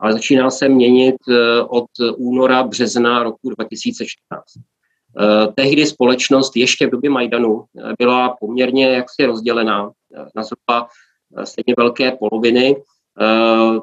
ale 0.00 0.12
začíná 0.12 0.50
se 0.50 0.68
měnit 0.68 1.16
e, 1.28 1.60
od 1.62 1.90
února, 2.16 2.62
března 2.62 3.22
roku 3.22 3.50
2014. 3.50 4.44
Tehdy 5.54 5.86
společnost 5.86 6.56
ještě 6.56 6.86
v 6.86 6.90
době 6.90 7.10
Majdanu 7.10 7.64
byla 7.98 8.36
poměrně 8.40 8.88
jaksi 8.88 9.26
rozdělená 9.26 9.90
na 10.36 10.42
zhruba 10.42 10.88
stejně 11.44 11.74
velké 11.78 12.12
poloviny, 12.12 12.76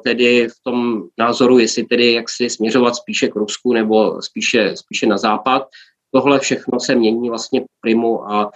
tedy 0.04 0.48
v 0.48 0.62
tom 0.62 1.02
názoru, 1.18 1.58
jestli 1.58 1.84
tedy 1.84 2.12
jak 2.12 2.30
si 2.30 2.50
směřovat 2.50 2.96
spíše 2.96 3.28
k 3.28 3.36
Rusku 3.36 3.72
nebo 3.72 4.22
spíše, 4.22 4.76
spíše 4.76 5.06
na 5.06 5.18
západ. 5.18 5.68
Tohle 6.10 6.38
všechno 6.38 6.80
se 6.80 6.94
mění 6.94 7.28
vlastně 7.28 7.64
primu 7.80 8.30
a 8.30 8.50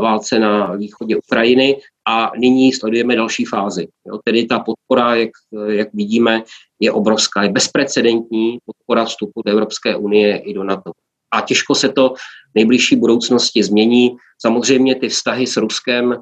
válce 0.00 0.38
na 0.38 0.74
východě 0.74 1.16
Ukrajiny 1.16 1.80
a 2.08 2.32
nyní 2.38 2.72
sledujeme 2.72 3.16
další 3.16 3.44
fázi. 3.44 3.88
Jo, 4.06 4.18
tedy 4.24 4.46
ta 4.46 4.58
podpora, 4.58 5.14
jak, 5.14 5.30
jak 5.68 5.88
vidíme, 5.94 6.42
je 6.80 6.92
obrovská, 6.92 7.42
je 7.42 7.48
bezprecedentní 7.48 8.58
podpora 8.64 9.04
vstupu 9.04 9.42
do 9.46 9.52
Evropské 9.52 9.96
unie 9.96 10.38
i 10.38 10.54
do 10.54 10.64
NATO. 10.64 10.90
A 11.30 11.40
těžko 11.40 11.74
se 11.74 11.88
to 11.88 12.08
v 12.08 12.54
nejbližší 12.54 12.96
budoucnosti 12.96 13.62
změní. 13.62 14.16
Samozřejmě 14.40 14.94
ty 14.94 15.08
vztahy 15.08 15.46
s 15.46 15.56
Ruskem 15.56 16.12
eh, 16.12 16.16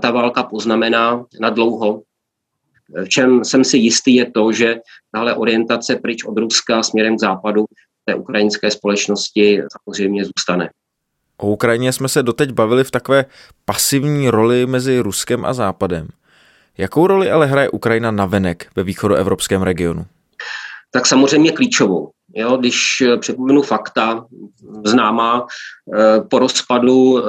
ta 0.00 0.10
válka 0.10 0.42
poznamená 0.42 1.24
na 1.40 1.50
dlouho. 1.50 2.02
V 3.04 3.08
čem 3.08 3.44
jsem 3.44 3.64
si 3.64 3.76
jistý 3.76 4.14
je 4.14 4.30
to, 4.30 4.52
že 4.52 4.76
tahle 5.12 5.34
orientace 5.34 5.96
pryč 5.96 6.24
od 6.24 6.38
Ruska 6.38 6.82
směrem 6.82 7.16
k 7.16 7.20
západu 7.20 7.64
té 8.04 8.14
ukrajinské 8.14 8.70
společnosti 8.70 9.62
samozřejmě 9.72 10.24
zůstane. 10.24 10.70
O 11.36 11.46
Ukrajině 11.48 11.92
jsme 11.92 12.08
se 12.08 12.22
doteď 12.22 12.52
bavili 12.52 12.84
v 12.84 12.90
takové 12.90 13.24
pasivní 13.64 14.30
roli 14.30 14.66
mezi 14.66 15.00
Ruskem 15.00 15.44
a 15.44 15.52
Západem. 15.52 16.08
Jakou 16.78 17.06
roli 17.06 17.30
ale 17.30 17.46
hraje 17.46 17.70
Ukrajina 17.70 18.10
navenek 18.10 18.66
ve 18.76 18.82
východoevropském 18.82 19.62
regionu? 19.62 20.06
Tak 20.90 21.06
samozřejmě 21.06 21.52
klíčovou. 21.52 22.10
Jo, 22.36 22.56
když 22.56 23.00
eh, 23.00 23.16
připomenu 23.16 23.62
fakta, 23.62 24.26
známá 24.84 25.46
eh, 25.46 26.20
po 26.30 26.38
rozpadu 26.38 27.18
eh, 27.18 27.22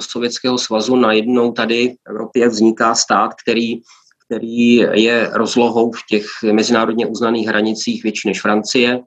Sovětského 0.00 0.58
svazu 0.58 0.96
najednou 0.96 1.52
tady 1.52 1.88
v 1.88 2.10
Evropě 2.10 2.48
vzniká 2.48 2.94
stát, 2.94 3.30
který, 3.42 3.80
který 4.26 4.74
je 4.76 5.30
rozlohou 5.32 5.92
v 5.92 6.00
těch 6.08 6.26
mezinárodně 6.52 7.06
uznaných 7.06 7.46
hranicích 7.46 8.02
větší 8.02 8.28
než 8.28 8.40
Francie, 8.40 9.00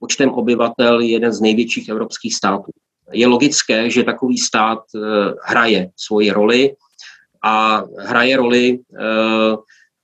počtem 0.00 0.30
obyvatel 0.30 1.00
jeden 1.00 1.32
z 1.32 1.40
největších 1.40 1.88
evropských 1.88 2.34
států. 2.34 2.72
Je 3.12 3.26
logické, 3.26 3.90
že 3.90 4.04
takový 4.04 4.38
stát 4.38 4.78
hraje 5.44 5.90
svoji 5.96 6.30
roli 6.30 6.74
a 7.44 7.84
hraje 7.98 8.36
roli 8.36 8.78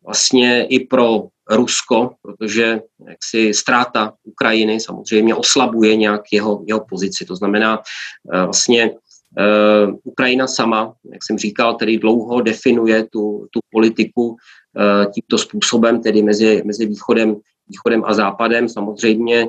vlastně 0.04 0.66
i 0.66 0.86
pro 0.86 1.22
Rusko, 1.50 2.11
protože 2.22 2.80
jaksi 3.09 3.54
ztráta 3.54 4.12
Ukrajiny 4.24 4.80
samozřejmě 4.80 5.35
oslabuje 5.35 5.96
nějak 5.96 6.22
jeho, 6.33 6.64
jeho 6.66 6.85
pozici. 6.88 7.24
To 7.24 7.37
znamená 7.37 7.83
eh, 8.35 8.44
vlastně 8.44 8.90
Ukrajina 10.04 10.46
sama, 10.46 10.94
jak 11.12 11.24
jsem 11.26 11.38
říkal, 11.38 11.74
tedy 11.74 11.98
dlouho 11.98 12.40
definuje 12.40 13.02
tu, 13.02 13.46
tu 13.50 13.61
politiku 13.70 14.37
tímto 15.14 15.38
způsobem, 15.38 16.02
tedy 16.02 16.22
mezi, 16.22 16.62
mezi 16.64 16.87
východem, 16.87 17.37
východem 17.68 18.04
a 18.04 18.14
západem. 18.14 18.68
Samozřejmě 18.68 19.48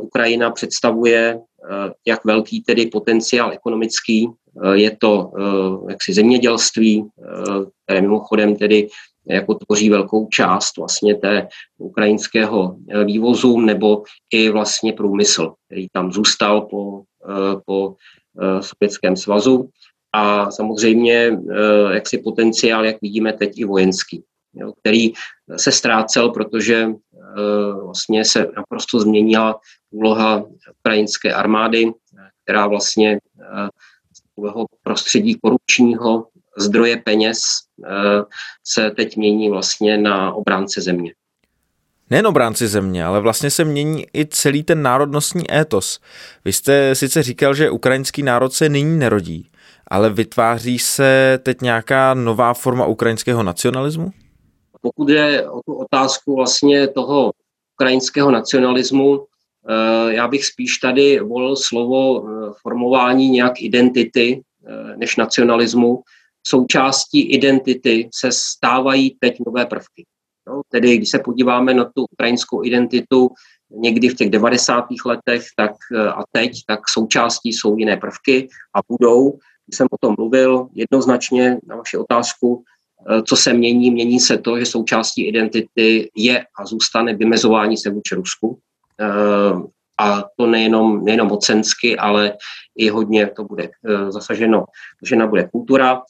Ukrajina 0.00 0.50
představuje 0.50 1.40
Eh, 1.70 1.92
jak 2.06 2.24
velký 2.24 2.62
tedy 2.62 2.86
potenciál 2.86 3.52
ekonomický. 3.52 4.28
Eh, 4.28 4.76
je 4.76 4.96
to 4.96 5.32
eh, 5.32 5.92
jaksi 5.92 6.12
zemědělství, 6.12 7.08
které 7.84 8.00
mimochodem 8.00 8.56
tedy 8.56 8.88
jako 9.28 9.54
tvoří 9.54 9.90
velkou 9.90 10.26
část 10.26 10.76
vlastně 10.76 11.14
té 11.14 11.48
ukrajinského 11.78 12.76
vývozu, 13.04 13.60
nebo 13.60 14.02
i 14.32 14.50
vlastně 14.50 14.92
průmysl, 14.92 15.54
který 15.66 15.86
tam 15.92 16.12
zůstal 16.12 16.60
po, 16.60 17.02
po 17.66 17.94
Sovětském 18.60 19.16
svazu. 19.16 19.68
A 20.12 20.50
samozřejmě 20.50 21.38
jaksi 21.92 22.18
potenciál, 22.18 22.84
jak 22.84 22.96
vidíme 23.02 23.32
teď, 23.32 23.52
i 23.54 23.64
vojenský, 23.64 24.22
jo, 24.54 24.72
který 24.80 25.12
se 25.56 25.72
ztrácel, 25.72 26.30
protože 26.30 26.88
vlastně 27.84 28.24
se 28.24 28.46
naprosto 28.56 29.00
změnila 29.00 29.60
úloha 29.90 30.44
ukrajinské 30.78 31.34
armády, 31.34 31.92
která 32.44 32.66
vlastně 32.66 33.12
eh, 33.12 33.68
z 34.12 34.22
takového 34.22 34.66
prostředí 34.82 35.34
korupčního 35.42 36.26
zdroje 36.58 36.96
peněz 36.96 37.38
eh, 37.86 38.22
se 38.64 38.90
teď 38.90 39.16
mění 39.16 39.50
vlastně 39.50 39.98
na 39.98 40.32
obránce 40.32 40.80
země. 40.80 41.14
Nejen 42.10 42.26
obránci 42.26 42.68
země, 42.68 43.04
ale 43.04 43.20
vlastně 43.20 43.50
se 43.50 43.64
mění 43.64 44.06
i 44.16 44.26
celý 44.26 44.62
ten 44.62 44.82
národnostní 44.82 45.54
étos. 45.54 46.00
Vy 46.44 46.52
jste 46.52 46.94
sice 46.94 47.22
říkal, 47.22 47.54
že 47.54 47.70
ukrajinský 47.70 48.22
národ 48.22 48.52
se 48.52 48.68
nyní 48.68 48.98
nerodí, 48.98 49.50
ale 49.88 50.10
vytváří 50.10 50.78
se 50.78 51.38
teď 51.42 51.60
nějaká 51.60 52.14
nová 52.14 52.54
forma 52.54 52.86
ukrajinského 52.86 53.42
nacionalismu? 53.42 54.10
Pokud 54.80 55.08
je 55.08 55.50
o 55.50 55.60
tu 55.66 55.74
otázku 55.74 56.36
vlastně 56.36 56.88
toho 56.88 57.32
ukrajinského 57.74 58.30
nacionalismu, 58.30 59.26
Eh, 59.68 60.14
já 60.14 60.28
bych 60.28 60.44
spíš 60.44 60.78
tady 60.78 61.20
volil 61.20 61.56
slovo 61.56 62.28
eh, 62.28 62.52
formování 62.62 63.28
nějak 63.28 63.62
identity 63.62 64.42
než 64.96 65.16
nacionalismu. 65.16 66.02
Součástí 66.46 67.32
identity 67.32 68.08
se 68.14 68.32
stávají 68.32 69.16
teď 69.20 69.36
nové 69.46 69.66
prvky. 69.66 70.04
No, 70.48 70.62
tedy 70.68 70.96
když 70.96 71.10
se 71.10 71.18
podíváme 71.18 71.74
na 71.74 71.84
tu 71.84 72.06
ukrajinskou 72.12 72.64
identitu 72.64 73.30
někdy 73.70 74.08
v 74.08 74.14
těch 74.14 74.30
90. 74.30 74.84
letech 75.06 75.42
tak 75.56 75.72
a 76.14 76.22
teď, 76.32 76.52
tak 76.66 76.80
součástí 76.88 77.52
jsou 77.52 77.78
jiné 77.78 77.96
prvky 77.96 78.48
a 78.76 78.80
budou. 78.88 79.38
Když 79.66 79.76
jsem 79.76 79.86
o 79.90 79.98
tom 80.00 80.14
mluvil 80.18 80.68
jednoznačně 80.74 81.58
na 81.66 81.76
vaši 81.76 81.96
otázku, 81.96 82.64
co 83.26 83.36
se 83.36 83.52
mění, 83.52 83.90
mění 83.90 84.20
se 84.20 84.38
to, 84.38 84.58
že 84.58 84.66
součástí 84.66 85.28
identity 85.28 86.10
je 86.16 86.44
a 86.58 86.66
zůstane 86.66 87.14
vymezování 87.14 87.76
se 87.76 87.90
vůči 87.90 88.14
Rusku. 88.14 88.58
Eh, 89.00 89.74
a 89.98 90.24
to 90.36 90.46
nejenom, 90.46 91.04
nejenom 91.04 91.28
mocensky, 91.28 91.96
ale 91.96 92.36
i 92.76 92.88
hodně 92.88 93.26
to 93.26 93.44
bude 93.44 93.70
zasaženo, 94.08 94.64
že 95.02 95.16
bude 95.16 95.48
kultura 95.52 96.02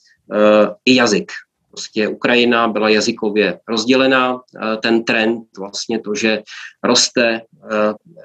i 0.84 0.94
jazyk. 0.94 1.32
Prostě 1.70 2.08
Ukrajina 2.08 2.68
byla 2.68 2.88
jazykově 2.88 3.60
rozdělená, 3.68 4.40
ten 4.82 5.04
trend 5.04 5.42
vlastně 5.58 6.00
to, 6.00 6.14
že 6.14 6.42
roste 6.84 7.42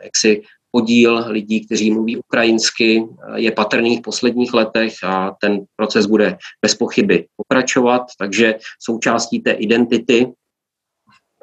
jaksi 0.04 0.42
podíl 0.72 1.26
lidí, 1.28 1.66
kteří 1.66 1.92
mluví 1.92 2.18
ukrajinsky, 2.18 3.04
je 3.36 3.52
patrný 3.52 3.98
v 3.98 4.02
posledních 4.02 4.54
letech 4.54 4.94
a 5.04 5.36
ten 5.42 5.66
proces 5.76 6.06
bude 6.06 6.38
bez 6.62 6.76
pochyby 6.76 7.26
pokračovat, 7.38 8.02
takže 8.20 8.56
součástí 8.80 9.40
té 9.40 9.52
identity 9.52 10.28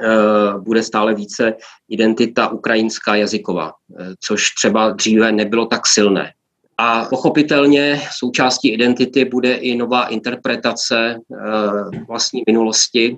Eh, 0.02 0.58
bude 0.58 0.82
stále 0.82 1.14
více 1.14 1.54
identita 1.88 2.48
ukrajinská 2.48 3.14
jazyková, 3.14 3.72
eh, 4.00 4.14
což 4.20 4.50
třeba 4.50 4.90
dříve 4.90 5.32
nebylo 5.32 5.66
tak 5.66 5.86
silné. 5.86 6.32
A 6.78 7.04
pochopitelně 7.04 8.00
součástí 8.18 8.68
identity 8.72 9.24
bude 9.24 9.54
i 9.54 9.76
nová 9.76 10.06
interpretace 10.06 11.16
eh, 11.16 12.04
vlastní 12.08 12.42
minulosti 12.46 13.16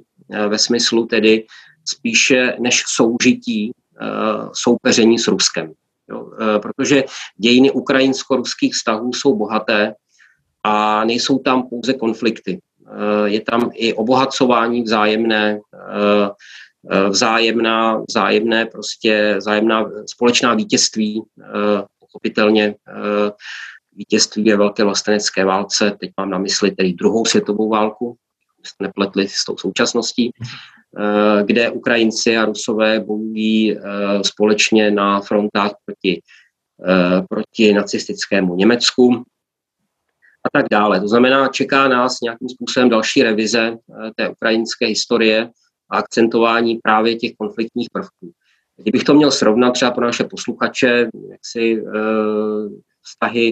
ve 0.49 0.59
smyslu 0.59 1.07
tedy 1.07 1.47
spíše 1.85 2.57
než 2.61 2.85
soužití 2.87 3.73
soupeření 4.53 5.19
s 5.19 5.29
Ruskem. 5.29 5.73
Protože 6.63 7.05
dějiny 7.37 7.71
ukrajinsko-ruských 7.71 8.75
vztahů 8.75 9.13
jsou 9.13 9.35
bohaté 9.35 9.95
a 10.65 11.05
nejsou 11.05 11.39
tam 11.39 11.69
pouze 11.69 11.93
konflikty. 11.95 12.61
Je 13.25 13.41
tam 13.41 13.71
i 13.75 13.95
obohacování 13.95 14.83
vzájemné, 14.83 15.61
Eh, 16.91 17.09
vzájemná, 17.09 18.03
vzájemné 18.09 18.67
prostě, 18.67 19.35
vzájemná 19.39 19.91
společná 20.07 20.55
vítězství, 20.55 21.23
eh, 21.41 21.83
pochopitelně 22.13 22.65
eh, 22.65 23.31
vítězství 23.93 24.45
je 24.45 24.57
velké 24.57 24.85
vlastenecké 24.85 25.45
válce, 25.45 25.97
teď 26.01 26.11
mám 26.17 26.31
na 26.31 26.39
mysli 26.39 26.71
tedy 26.71 26.93
druhou 26.93 27.25
světovou 27.25 27.69
válku, 27.69 28.17
nepletli 28.83 29.29
s 29.29 29.45
tou 29.45 29.57
současností, 29.57 30.31
kde 31.45 31.71
Ukrajinci 31.71 32.37
a 32.37 32.45
Rusové 32.45 33.01
bojují 33.01 33.79
společně 34.23 34.91
na 34.91 35.21
frontách 35.21 35.71
proti, 35.85 36.23
proti 37.29 37.73
nacistickému 37.73 38.55
Německu 38.55 39.25
a 40.45 40.59
tak 40.59 40.67
dále. 40.71 41.01
To 41.01 41.09
znamená, 41.09 41.49
čeká 41.49 41.89
nás 41.89 42.21
nějakým 42.21 42.49
způsobem 42.49 42.89
další 42.89 43.23
revize 43.23 43.77
té 44.17 44.29
ukrajinské 44.29 44.87
historie, 44.87 45.51
a 45.91 45.99
akcentování 45.99 46.79
právě 46.83 47.17
těch 47.17 47.33
konfliktních 47.39 47.89
prvků. 47.93 48.33
Kdybych 48.79 49.05
to 49.05 49.15
měl 49.15 49.31
srovnat 49.31 49.71
třeba 49.71 49.91
pro 49.91 50.07
naše 50.07 50.25
posluchače, 50.25 51.09
jak 51.31 51.41
si 51.43 51.83
eh, 51.87 51.93
vztahy 53.03 53.51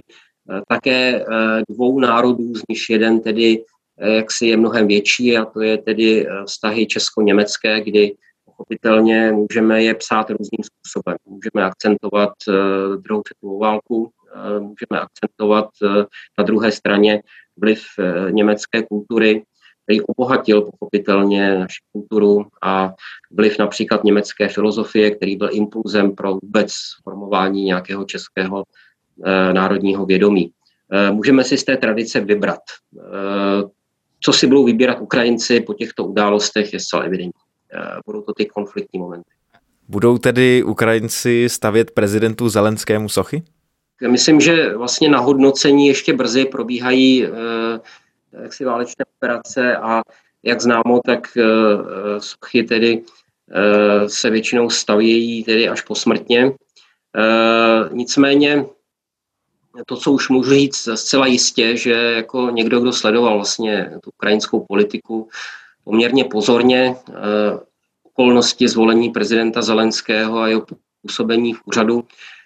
eh, 0.51 0.61
také 0.67 1.15
eh, 1.21 1.25
dvou 1.69 1.99
národů, 1.99 2.55
z 2.55 2.61
nich 2.69 2.81
jeden 2.89 3.19
tedy 3.19 3.63
jak 3.99 4.31
si 4.31 4.45
je 4.45 4.57
mnohem 4.57 4.87
větší 4.87 5.37
a 5.37 5.45
to 5.45 5.61
je 5.61 5.77
tedy 5.77 6.27
vztahy 6.45 6.85
česko-německé, 6.85 7.81
kdy 7.81 8.15
pochopitelně 8.45 9.31
můžeme 9.31 9.83
je 9.83 9.95
psát 9.95 10.29
různým 10.29 10.63
způsobem. 10.63 11.17
Můžeme 11.25 11.67
akcentovat 11.67 12.33
druhou 12.97 13.23
světovou 13.27 13.59
válku 13.59 14.11
Můžeme 14.59 15.01
akcentovat 15.01 15.69
na 16.37 16.43
druhé 16.43 16.71
straně 16.71 17.21
vliv 17.57 17.81
německé 18.29 18.83
kultury, 18.83 19.43
který 19.87 20.01
obohatil 20.01 20.61
pochopitelně 20.61 21.59
naši 21.59 21.79
kulturu 21.91 22.45
a 22.61 22.93
vliv 23.31 23.59
například 23.59 24.03
německé 24.03 24.47
filozofie, 24.49 25.11
který 25.11 25.35
byl 25.35 25.49
impulzem 25.51 26.15
pro 26.15 26.33
vůbec 26.43 26.73
formování 27.03 27.63
nějakého 27.63 28.05
českého 28.05 28.63
národního 29.51 30.05
vědomí. 30.05 30.51
Můžeme 31.11 31.43
si 31.43 31.57
z 31.57 31.63
té 31.63 31.77
tradice 31.77 32.19
vybrat. 32.19 32.59
Co 34.19 34.33
si 34.33 34.47
budou 34.47 34.65
vybírat 34.65 34.97
Ukrajinci 35.01 35.59
po 35.59 35.73
těchto 35.73 36.05
událostech 36.05 36.73
je 36.73 36.79
zcela 36.79 37.03
evidentní. 37.03 37.41
Budou 38.05 38.21
to 38.21 38.33
ty 38.33 38.45
konfliktní 38.45 38.99
momenty. 38.99 39.29
Budou 39.89 40.17
tedy 40.17 40.63
Ukrajinci 40.63 41.49
stavět 41.49 41.91
prezidentu 41.91 42.49
Zelenskému 42.49 43.09
sochy? 43.09 43.43
Myslím, 44.11 44.41
že 44.41 44.77
vlastně 44.77 45.09
na 45.09 45.19
hodnocení 45.19 45.87
ještě 45.87 46.13
brzy 46.13 46.45
probíhají 46.45 47.25
eh, 47.25 47.29
jaksi 48.41 48.65
válečné 48.65 49.05
operace 49.17 49.77
a 49.77 50.01
jak 50.43 50.61
známo, 50.61 51.01
tak 51.05 51.37
eh, 51.37 51.43
sochy 52.19 52.63
tedy 52.63 53.03
eh, 53.51 54.09
se 54.09 54.29
většinou 54.29 54.69
stavějí 54.69 55.43
tedy 55.43 55.69
až 55.69 55.81
posmrtně. 55.81 56.51
Nicméně 57.91 58.65
to, 59.85 59.97
co 59.97 60.11
už 60.11 60.29
můžu 60.29 60.49
říct 60.49 60.89
zcela 60.95 61.27
jistě, 61.27 61.77
že 61.77 61.91
jako 61.91 62.49
někdo, 62.49 62.79
kdo 62.79 62.93
sledoval 62.93 63.35
vlastně 63.35 63.91
tu 64.03 64.09
ukrajinskou 64.09 64.65
politiku 64.69 65.29
poměrně 65.83 66.23
pozorně, 66.23 66.95
okolnosti 68.03 68.67
zvolení 68.67 69.09
prezidenta 69.09 69.61
Zelenského 69.61 70.39
a 70.39 70.47
jeho 70.47 70.65
působení 71.01 71.53
v 71.53 71.61
úřadu, 71.65 72.03
eh, 72.03 72.36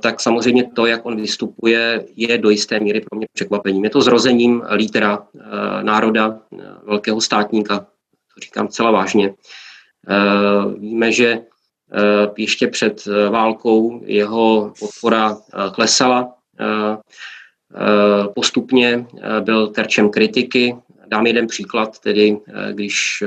tak 0.00 0.20
samozřejmě 0.20 0.64
to, 0.64 0.86
jak 0.86 1.06
on 1.06 1.16
vystupuje, 1.16 2.04
je 2.16 2.38
do 2.38 2.50
jisté 2.50 2.80
míry 2.80 3.00
pro 3.00 3.16
mě 3.16 3.26
překvapením. 3.32 3.84
Je 3.84 3.90
to 3.90 4.00
zrozením 4.00 4.62
lídra 4.72 5.18
eh, 5.36 5.40
národa, 5.82 6.38
eh, 6.52 6.64
velkého 6.84 7.20
státníka, 7.20 7.78
to 7.78 8.40
říkám 8.42 8.68
celá 8.68 8.90
vážně. 8.90 9.34
Víme, 10.78 11.12
že 11.12 11.40
ještě 12.36 12.68
před 12.68 13.08
válkou 13.30 14.00
jeho 14.04 14.72
podpora 14.80 15.36
klesala, 15.72 16.34
postupně 18.34 19.06
byl 19.40 19.66
terčem 19.66 20.10
kritiky. 20.10 20.76
Dám 21.06 21.26
jeden 21.26 21.46
příklad, 21.46 21.98
tedy 21.98 22.38
když 22.72 23.22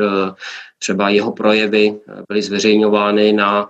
Třeba 0.81 1.10
jeho 1.10 1.31
projevy 1.31 1.93
eh, 1.93 2.21
byly 2.27 2.41
zveřejňovány 2.41 3.34
na 3.34 3.69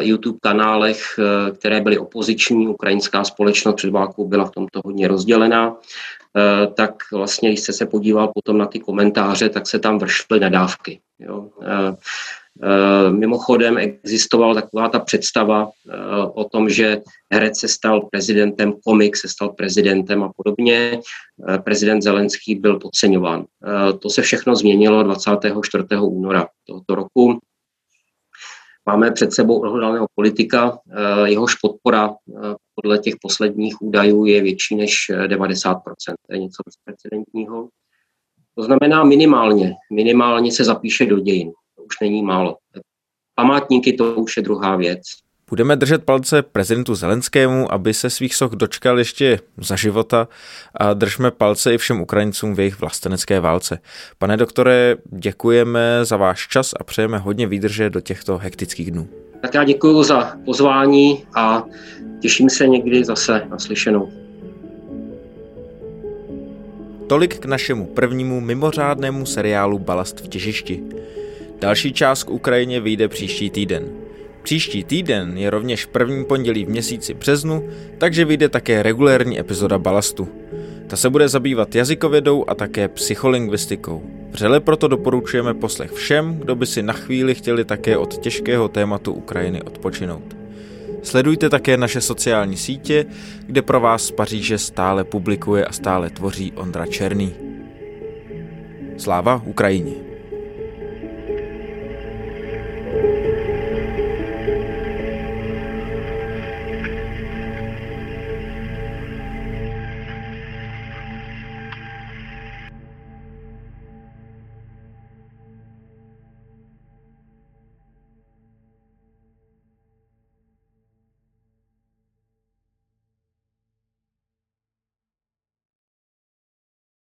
YouTube 0.00 0.38
kanálech, 0.42 1.00
eh, 1.18 1.50
které 1.50 1.80
byly 1.80 1.98
opoziční. 1.98 2.68
Ukrajinská 2.68 3.24
společnost 3.24 3.74
před 3.74 3.90
válkou 3.90 4.28
byla 4.28 4.44
v 4.44 4.50
tomto 4.50 4.80
hodně 4.84 5.08
rozdělená. 5.08 5.76
Tak 6.74 6.94
vlastně, 7.12 7.48
když 7.48 7.60
jste 7.60 7.72
se 7.72 7.86
podíval 7.86 8.30
potom 8.34 8.58
na 8.58 8.66
ty 8.66 8.80
komentáře, 8.80 9.48
tak 9.48 9.66
se 9.66 9.78
tam 9.78 9.98
vršily 9.98 10.40
nadávky. 10.40 11.00
Jo. 11.18 11.48
Eh, 12.62 13.10
mimochodem 13.10 13.78
existovala 13.78 14.54
taková 14.54 14.88
ta 14.88 14.98
představa 14.98 15.70
eh, 15.88 15.96
o 16.34 16.44
tom, 16.44 16.68
že 16.68 17.00
herec 17.32 17.58
se 17.58 17.68
stal 17.68 18.08
prezidentem, 18.12 18.72
komik 18.84 19.16
se 19.16 19.28
stal 19.28 19.48
prezidentem 19.48 20.22
a 20.22 20.32
podobně. 20.36 21.00
Eh, 21.48 21.58
prezident 21.58 22.02
Zelenský 22.02 22.54
byl 22.54 22.78
podceňován. 22.78 23.44
To 23.98 24.10
se 24.10 24.22
všechno 24.22 24.56
změnilo 24.56 25.02
24. 25.02 25.84
února 26.00 26.48
tohoto 26.66 26.94
roku. 26.94 27.40
Máme 28.86 29.10
před 29.10 29.32
sebou 29.32 29.60
odhodlaného 29.60 30.06
politika, 30.14 30.78
jehož 31.24 31.54
podpora 31.54 32.14
podle 32.74 32.98
těch 32.98 33.14
posledních 33.22 33.82
údajů 33.82 34.24
je 34.24 34.42
větší 34.42 34.76
než 34.76 35.10
90%. 35.26 35.74
To 36.26 36.34
je 36.34 36.38
něco 36.38 36.62
bezprecedentního. 36.66 37.68
To 38.54 38.62
znamená 38.62 39.04
minimálně, 39.04 39.74
minimálně 39.92 40.52
se 40.52 40.64
zapíše 40.64 41.06
do 41.06 41.18
dějin 41.18 41.52
už 41.90 42.00
není 42.00 42.22
málo. 42.22 42.56
Památníky 43.34 43.92
to 43.92 44.14
už 44.14 44.36
je 44.36 44.42
druhá 44.42 44.76
věc. 44.76 45.00
Budeme 45.50 45.76
držet 45.76 46.04
palce 46.04 46.42
prezidentu 46.42 46.94
Zelenskému, 46.94 47.72
aby 47.72 47.94
se 47.94 48.10
svých 48.10 48.34
soch 48.34 48.52
dočkal 48.52 48.98
ještě 48.98 49.38
za 49.56 49.76
života 49.76 50.28
a 50.74 50.94
držme 50.94 51.30
palce 51.30 51.74
i 51.74 51.78
všem 51.78 52.00
Ukrajincům 52.00 52.54
v 52.54 52.60
jejich 52.60 52.80
vlastenecké 52.80 53.40
válce. 53.40 53.78
Pane 54.18 54.36
doktore, 54.36 54.96
děkujeme 55.12 55.98
za 56.02 56.16
váš 56.16 56.48
čas 56.48 56.74
a 56.80 56.84
přejeme 56.84 57.18
hodně 57.18 57.46
výdrže 57.46 57.90
do 57.90 58.00
těchto 58.00 58.38
hektických 58.38 58.90
dnů. 58.90 59.08
Tak 59.42 59.54
já 59.54 59.64
děkuji 59.64 60.02
za 60.02 60.36
pozvání 60.44 61.24
a 61.34 61.64
těším 62.20 62.50
se 62.50 62.66
někdy 62.66 63.04
zase 63.04 63.42
naslyšenou. 63.50 64.12
Tolik 67.06 67.38
k 67.38 67.44
našemu 67.44 67.86
prvnímu 67.86 68.40
mimořádnému 68.40 69.26
seriálu 69.26 69.78
Balast 69.78 70.20
v 70.20 70.28
těžišti. 70.28 70.82
Další 71.60 71.92
část 71.92 72.24
k 72.24 72.30
Ukrajině 72.30 72.80
vyjde 72.80 73.08
příští 73.08 73.50
týden. 73.50 73.99
Příští 74.42 74.84
týden 74.84 75.38
je 75.38 75.50
rovněž 75.50 75.86
první 75.86 76.24
pondělí 76.24 76.64
v 76.64 76.68
měsíci 76.68 77.14
březnu, 77.14 77.68
takže 77.98 78.24
vyjde 78.24 78.48
také 78.48 78.82
regulérní 78.82 79.40
epizoda 79.40 79.78
Balastu. 79.78 80.28
Ta 80.86 80.96
se 80.96 81.10
bude 81.10 81.28
zabývat 81.28 81.74
jazykovědou 81.74 82.44
a 82.48 82.54
také 82.54 82.88
psycholingvistikou. 82.88 84.02
Vřele 84.30 84.60
proto 84.60 84.88
doporučujeme 84.88 85.54
poslech 85.54 85.92
všem, 85.92 86.38
kdo 86.38 86.56
by 86.56 86.66
si 86.66 86.82
na 86.82 86.92
chvíli 86.92 87.34
chtěli 87.34 87.64
také 87.64 87.96
od 87.96 88.18
těžkého 88.18 88.68
tématu 88.68 89.12
Ukrajiny 89.12 89.62
odpočinout. 89.62 90.36
Sledujte 91.02 91.50
také 91.50 91.76
naše 91.76 92.00
sociální 92.00 92.56
sítě, 92.56 93.06
kde 93.46 93.62
pro 93.62 93.80
vás 93.80 94.04
z 94.04 94.10
Paříže 94.10 94.58
stále 94.58 95.04
publikuje 95.04 95.64
a 95.64 95.72
stále 95.72 96.10
tvoří 96.10 96.52
Ondra 96.52 96.86
Černý. 96.86 97.34
Sláva 98.96 99.42
Ukrajině! 99.44 100.09